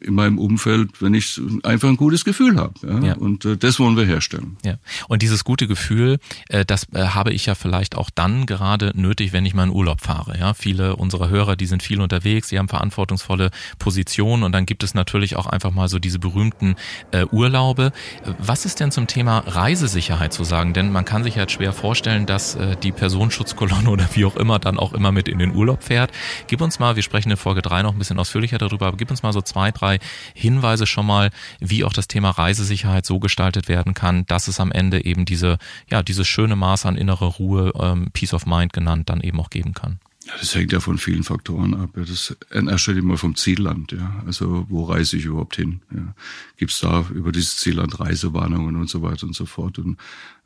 in 0.00 0.14
meinem 0.14 0.38
Umfeld, 0.38 1.02
wenn 1.02 1.14
ich 1.14 1.40
einfach 1.64 1.88
ein 1.88 1.96
gutes 1.96 2.24
Gefühl 2.24 2.56
habe. 2.56 2.74
Ja? 2.86 3.00
ja. 3.00 3.14
Und 3.14 3.44
äh, 3.44 3.56
das 3.56 3.80
wollen 3.80 3.96
wir 3.96 4.04
herstellen. 4.04 4.56
Ja. 4.64 4.74
Und 5.08 5.22
dieses 5.22 5.44
gute 5.44 5.66
Gefühl, 5.66 6.18
äh, 6.48 6.64
das 6.64 6.86
äh, 6.92 7.08
habe 7.08 7.32
ich 7.32 7.46
ja 7.46 7.54
vielleicht 7.54 7.96
auch 7.96 8.10
dann 8.10 8.46
gerade 8.46 8.92
nötig, 8.94 9.32
wenn 9.32 9.44
ich 9.44 9.54
mal 9.54 9.64
in 9.64 9.70
Urlaub 9.70 10.00
fahre. 10.00 10.38
Ja, 10.38 10.54
viele 10.54 10.96
unserer 10.96 11.28
Hörer, 11.28 11.56
die 11.56 11.66
sind 11.66 11.82
viel 11.82 12.00
unterwegs, 12.00 12.48
die 12.48 12.58
haben 12.58 12.68
verantwortungsvolle 12.68 13.50
Positionen 13.78 14.44
und 14.44 14.52
dann 14.52 14.66
gibt 14.66 14.82
es 14.84 14.94
natürlich 14.94 15.36
auch 15.36 15.46
einfach 15.46 15.72
mal 15.72 15.88
so 15.88 15.98
diese 15.98 16.18
berühmten 16.18 16.76
äh, 17.10 17.24
Urlaube. 17.26 17.92
Was 18.38 18.64
ist 18.64 18.80
denn 18.80 18.92
zum 18.92 19.06
Thema 19.06 19.38
Reisesicherheit 19.40 20.32
zu 20.32 20.44
sagen? 20.44 20.74
Denn 20.74 20.92
man 20.92 21.04
kann 21.04 21.24
sich 21.24 21.38
halt 21.38 21.50
schwer 21.50 21.72
vorstellen, 21.72 22.26
dass 22.26 22.54
äh, 22.54 22.76
die 22.76 22.92
Personenschutzkolonne 22.92 23.90
oder 23.90 24.08
wie 24.14 24.24
auch 24.24 24.36
immer 24.36 24.58
dann 24.58 24.78
auch 24.78 24.92
immer 24.92 25.12
mit 25.12 25.28
in 25.28 25.38
den 25.38 25.54
Urlaub 25.54 25.82
fährt. 25.82 26.12
Gib 26.46 26.60
uns 26.60 26.78
mal, 26.78 26.94
wir 26.94 27.02
sprechen 27.02 27.30
in 27.30 27.36
Folge 27.36 27.62
drei 27.62 27.82
noch 27.82 27.92
ein 27.92 27.98
bisschen 27.98 28.18
ausführlicher 28.18 28.58
darüber, 28.58 28.86
aber 28.86 28.96
gib 28.96 29.10
uns 29.10 29.22
mal 29.22 29.32
so 29.32 29.42
zwei, 29.42 29.72
drei 29.72 29.87
zwei 29.88 29.98
Hinweise 30.34 30.86
schon 30.86 31.06
mal, 31.06 31.30
wie 31.60 31.84
auch 31.84 31.92
das 31.92 32.08
Thema 32.08 32.30
Reisesicherheit 32.30 33.06
so 33.06 33.18
gestaltet 33.18 33.68
werden 33.68 33.94
kann, 33.94 34.26
dass 34.26 34.48
es 34.48 34.60
am 34.60 34.72
Ende 34.72 35.04
eben 35.04 35.24
diese, 35.24 35.58
ja, 35.90 36.02
dieses 36.02 36.28
schöne 36.28 36.56
Maß 36.56 36.86
an 36.86 36.96
innerer 36.96 37.26
Ruhe, 37.26 37.72
ähm, 37.78 38.08
Peace 38.12 38.34
of 38.34 38.46
Mind 38.46 38.72
genannt, 38.72 39.08
dann 39.08 39.20
eben 39.20 39.40
auch 39.40 39.50
geben 39.50 39.74
kann. 39.74 39.98
Ja, 40.26 40.34
das 40.38 40.54
hängt 40.54 40.72
ja 40.72 40.80
von 40.80 40.98
vielen 40.98 41.24
Faktoren 41.24 41.74
ab. 41.74 41.90
Das 41.94 42.36
in 42.50 42.68
erster 42.68 42.92
Linie 42.92 43.08
mal 43.08 43.16
vom 43.16 43.34
Zielland. 43.34 43.92
Ja. 43.92 44.22
Also 44.26 44.66
wo 44.68 44.84
reise 44.84 45.16
ich 45.16 45.24
überhaupt 45.24 45.56
hin? 45.56 45.80
Ja. 45.94 46.14
Gibt 46.58 46.72
es 46.72 46.80
da 46.80 47.06
über 47.14 47.32
dieses 47.32 47.56
Zielland 47.56 47.98
Reisewarnungen 47.98 48.76
und 48.76 48.90
so 48.90 49.00
weiter 49.00 49.26
und 49.26 49.34
so 49.34 49.46
fort? 49.46 49.78
Und 49.78 49.96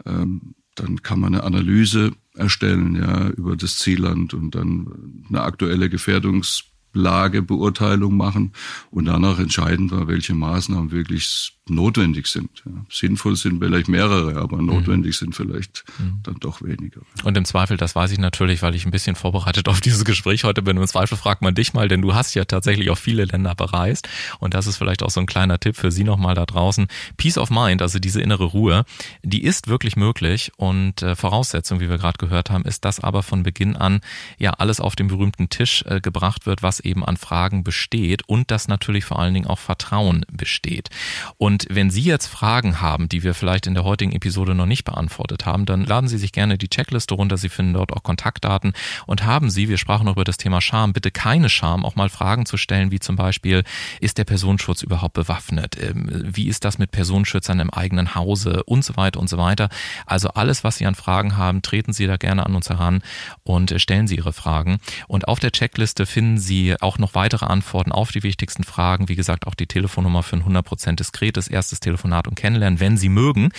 ähm, 0.06 0.54
dann 0.76 1.02
kann 1.02 1.18
man 1.18 1.34
eine 1.34 1.42
Analyse 1.42 2.12
erstellen 2.34 2.94
ja 2.94 3.28
über 3.30 3.56
das 3.56 3.76
Zielland 3.76 4.34
und 4.34 4.54
dann 4.54 5.25
eine 5.28 5.42
aktuelle 5.42 5.90
Gefährdungs 5.90 6.71
Lagebeurteilung 6.92 8.16
machen 8.16 8.52
und 8.90 9.06
danach 9.06 9.38
entscheiden 9.38 9.90
wir, 9.90 10.08
welche 10.08 10.34
Maßnahmen 10.34 10.90
wirklich 10.90 11.58
notwendig 11.69 12.26
sind. 12.26 12.62
Ja. 12.64 12.73
Sinnvoll 12.90 13.37
sind 13.37 13.61
vielleicht 13.61 13.88
mehrere, 13.88 14.40
aber 14.40 14.59
mhm. 14.59 14.66
notwendig 14.66 15.16
sind 15.16 15.35
vielleicht 15.35 15.85
mhm. 15.99 16.21
dann 16.23 16.37
doch 16.40 16.61
weniger. 16.62 17.02
Und 17.23 17.37
im 17.37 17.45
Zweifel, 17.45 17.76
das 17.76 17.95
weiß 17.95 18.11
ich 18.11 18.19
natürlich, 18.19 18.62
weil 18.62 18.75
ich 18.75 18.85
ein 18.85 18.90
bisschen 18.90 19.14
vorbereitet 19.14 19.69
auf 19.69 19.81
dieses 19.81 20.04
Gespräch 20.04 20.45
heute 20.45 20.62
bin. 20.62 20.76
Im 20.76 20.87
Zweifel 20.87 21.16
fragt 21.16 21.42
man 21.42 21.54
dich 21.54 21.73
mal, 21.73 21.88
denn 21.88 22.02
du 22.02 22.14
hast 22.14 22.35
ja 22.35 22.45
tatsächlich 22.45 22.90
auch 22.90 22.99
viele 22.99 23.25
Länder 23.25 23.54
bereist. 23.54 24.09
Und 24.40 24.54
das 24.54 24.66
ist 24.66 24.76
vielleicht 24.76 25.02
auch 25.02 25.11
so 25.11 25.21
ein 25.21 25.26
kleiner 25.26 25.61
Tipp 25.61 25.76
für 25.76 25.92
Sie 25.92 26.04
nochmal 26.04 26.35
da 26.35 26.47
draußen. 26.47 26.88
Peace 27.16 27.38
of 27.38 27.50
Mind, 27.50 27.81
also 27.81 27.99
diese 27.99 28.21
innere 28.21 28.45
Ruhe, 28.45 28.85
die 29.23 29.45
ist 29.45 29.69
wirklich 29.69 29.97
möglich. 29.97 30.52
Und 30.57 31.02
äh, 31.02 31.14
Voraussetzung, 31.14 31.81
wie 31.81 31.88
wir 31.88 31.99
gerade 31.99 32.19
gehört 32.19 32.50
haben, 32.50 32.64
ist, 32.64 32.85
dass 32.85 32.99
aber 32.99 33.23
von 33.23 33.45
Beginn 33.45 33.76
an 33.76 34.00
ja 34.38 34.50
alles 34.52 34.81
auf 34.81 34.97
den 34.97 35.09
berühmten 35.09 35.49
Tisch 35.49 35.85
äh, 35.87 36.00
gebracht 36.00 36.47
wird, 36.47 36.62
was 36.62 36.81
eben 36.81 37.04
an 37.04 37.16
Fragen 37.16 37.62
besteht 37.62 38.28
und 38.28 38.50
dass 38.50 38.66
natürlich 38.66 39.04
vor 39.04 39.21
allen 39.21 39.35
Dingen 39.35 39.47
auch 39.47 39.59
Vertrauen 39.59 40.26
besteht. 40.31 40.90
Und 41.38 41.62
wenn 41.71 41.90
Sie 41.90 42.02
jetzt 42.02 42.26
Fragen 42.26 42.81
haben, 42.81 43.09
die 43.09 43.23
wir 43.23 43.35
vielleicht 43.35 43.66
in 43.66 43.75
der 43.75 43.85
heutigen 43.85 44.12
Episode 44.12 44.54
noch 44.54 44.66
nicht 44.66 44.85
beantwortet 44.85 45.47
haben, 45.47 45.66
dann 45.66 45.85
laden 45.85 46.09
Sie 46.09 46.19
sich 46.19 46.33
gerne 46.33 46.59
die 46.59 46.69
Checkliste 46.69 47.14
runter. 47.14 47.37
Sie 47.37 47.49
finden 47.49 47.75
dort 47.75 47.92
auch 47.92 48.02
Kontaktdaten 48.02 48.73
und 49.07 49.25
haben 49.25 49.50
Sie, 49.50 49.69
wir 49.69 49.78
sprachen 49.78 50.07
noch 50.07 50.12
über 50.12 50.25
das 50.25 50.37
Thema 50.37 50.61
Scham, 50.61 50.92
bitte 50.92 51.11
keine 51.11 51.49
Scham, 51.49 51.85
auch 51.85 51.97
mal 51.97 52.09
Fragen 52.09 52.47
zu 52.47 52.57
stellen, 52.57 52.90
wie 52.90 53.00
zum 53.00 53.16
Beispiel, 53.16 53.64
ist 54.00 54.19
der 54.19 54.25
Personenschutz 54.25 54.83
überhaupt 54.83 55.14
bewaffnet? 55.14 55.76
Ähm, 55.81 56.09
wie 56.11 56.49
ist 56.49 56.64
das 56.64 56.78
mit 56.78 56.90
Personenschützern 56.90 57.61
im 57.61 57.71
eigenen 57.71 58.14
Hause 58.14 58.62
und 58.64 58.85
so 58.85 58.97
weiter 58.97 59.21
und 59.21 59.28
so 59.28 59.38
weiter? 59.38 59.69
Also 60.07 60.28
alles, 60.31 60.64
was 60.64 60.76
Sie 60.76 60.87
an 60.87 60.95
Fragen 60.95 61.37
haben, 61.37 61.62
treten 61.62 61.92
Sie 61.92 62.07
da 62.07 62.16
gerne 62.16 62.47
an 62.47 62.54
uns 62.54 62.69
heran 62.69 63.02
und 63.45 63.75
stellen 63.81 64.07
Sie 64.07 64.16
Ihre 64.16 64.33
Fragen. 64.33 64.78
Und 65.09 65.28
auf 65.28 65.40
der 65.40 65.52
Checkliste 65.52 66.07
finden 66.07 66.38
Sie 66.38 66.77
auch 66.81 66.98
noch 66.98 67.14
weitere 67.14 67.46
Antworten 67.46 67.92
auf 67.92 68.12
die 68.12 68.22
wichtigsten 68.22 68.64
Fragen. 68.64 69.09
Wie 69.09 69.16
gesagt, 69.16 69.46
auch 69.46 69.55
die 69.55 69.66
Telefonnummer 69.66 70.22
für 70.22 70.37
ein 70.37 70.44
100% 70.44 70.96
diskretes 70.96 71.41
erstes 71.48 71.81
Telefonat 71.81 72.28
und 72.28 72.35
Kennenlernen, 72.35 72.81
wenn 72.81 72.96
Sie 72.96 73.09
mögen. 73.09 73.50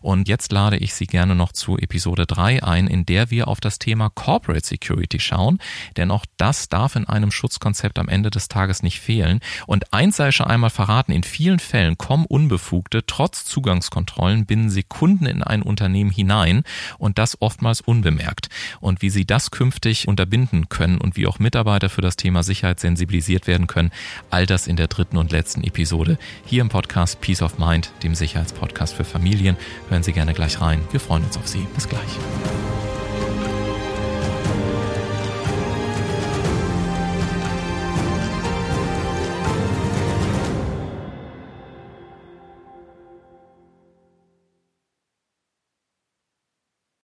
Und 0.00 0.28
jetzt 0.28 0.52
lade 0.52 0.76
ich 0.76 0.94
Sie 0.94 1.06
gerne 1.06 1.34
noch 1.34 1.52
zu 1.52 1.78
Episode 1.78 2.26
3 2.26 2.62
ein, 2.62 2.86
in 2.86 3.06
der 3.06 3.30
wir 3.30 3.48
auf 3.48 3.60
das 3.60 3.78
Thema 3.78 4.10
Corporate 4.10 4.66
Security 4.66 5.20
schauen. 5.20 5.58
Denn 5.96 6.10
auch 6.10 6.26
das 6.36 6.68
darf 6.68 6.96
in 6.96 7.06
einem 7.06 7.30
Schutzkonzept 7.30 7.98
am 7.98 8.08
Ende 8.08 8.30
des 8.30 8.48
Tages 8.48 8.82
nicht 8.82 9.00
fehlen. 9.00 9.40
Und 9.66 9.92
eins 9.92 10.16
sei 10.16 10.32
schon 10.32 10.46
einmal 10.46 10.70
verraten, 10.70 11.12
in 11.12 11.22
vielen 11.22 11.58
Fällen 11.58 11.98
kommen 11.98 12.26
Unbefugte 12.26 13.04
trotz 13.06 13.44
Zugangskontrollen 13.44 14.46
binnen 14.46 14.70
Sekunden 14.70 15.26
in 15.26 15.42
ein 15.42 15.62
Unternehmen 15.62 16.10
hinein 16.10 16.62
und 16.98 17.18
das 17.18 17.40
oftmals 17.40 17.80
unbemerkt. 17.80 18.48
Und 18.80 19.02
wie 19.02 19.10
Sie 19.10 19.24
das 19.24 19.50
künftig 19.50 20.08
unterbinden 20.08 20.68
können 20.68 20.98
und 20.98 21.16
wie 21.16 21.26
auch 21.26 21.38
Mitarbeiter 21.38 21.88
für 21.88 22.00
das 22.00 22.16
Thema 22.16 22.42
Sicherheit 22.42 22.80
sensibilisiert 22.80 23.46
werden 23.46 23.66
können, 23.66 23.90
all 24.30 24.46
das 24.46 24.66
in 24.66 24.76
der 24.76 24.88
dritten 24.88 25.16
und 25.16 25.32
letzten 25.32 25.62
Episode 25.64 26.18
hier 26.44 26.62
im 26.62 26.68
Podcast 26.68 27.20
Peace 27.32 27.40
of 27.40 27.56
Mind, 27.56 27.90
dem 28.02 28.14
Sicherheitspodcast 28.14 28.92
für 28.92 29.04
Familien. 29.04 29.56
Hören 29.88 30.02
Sie 30.02 30.12
gerne 30.12 30.34
gleich 30.34 30.60
rein. 30.60 30.82
Wir 30.90 31.00
freuen 31.00 31.24
uns 31.24 31.38
auf 31.38 31.48
Sie. 31.48 31.66
Bis 31.74 31.88
gleich. 31.88 32.18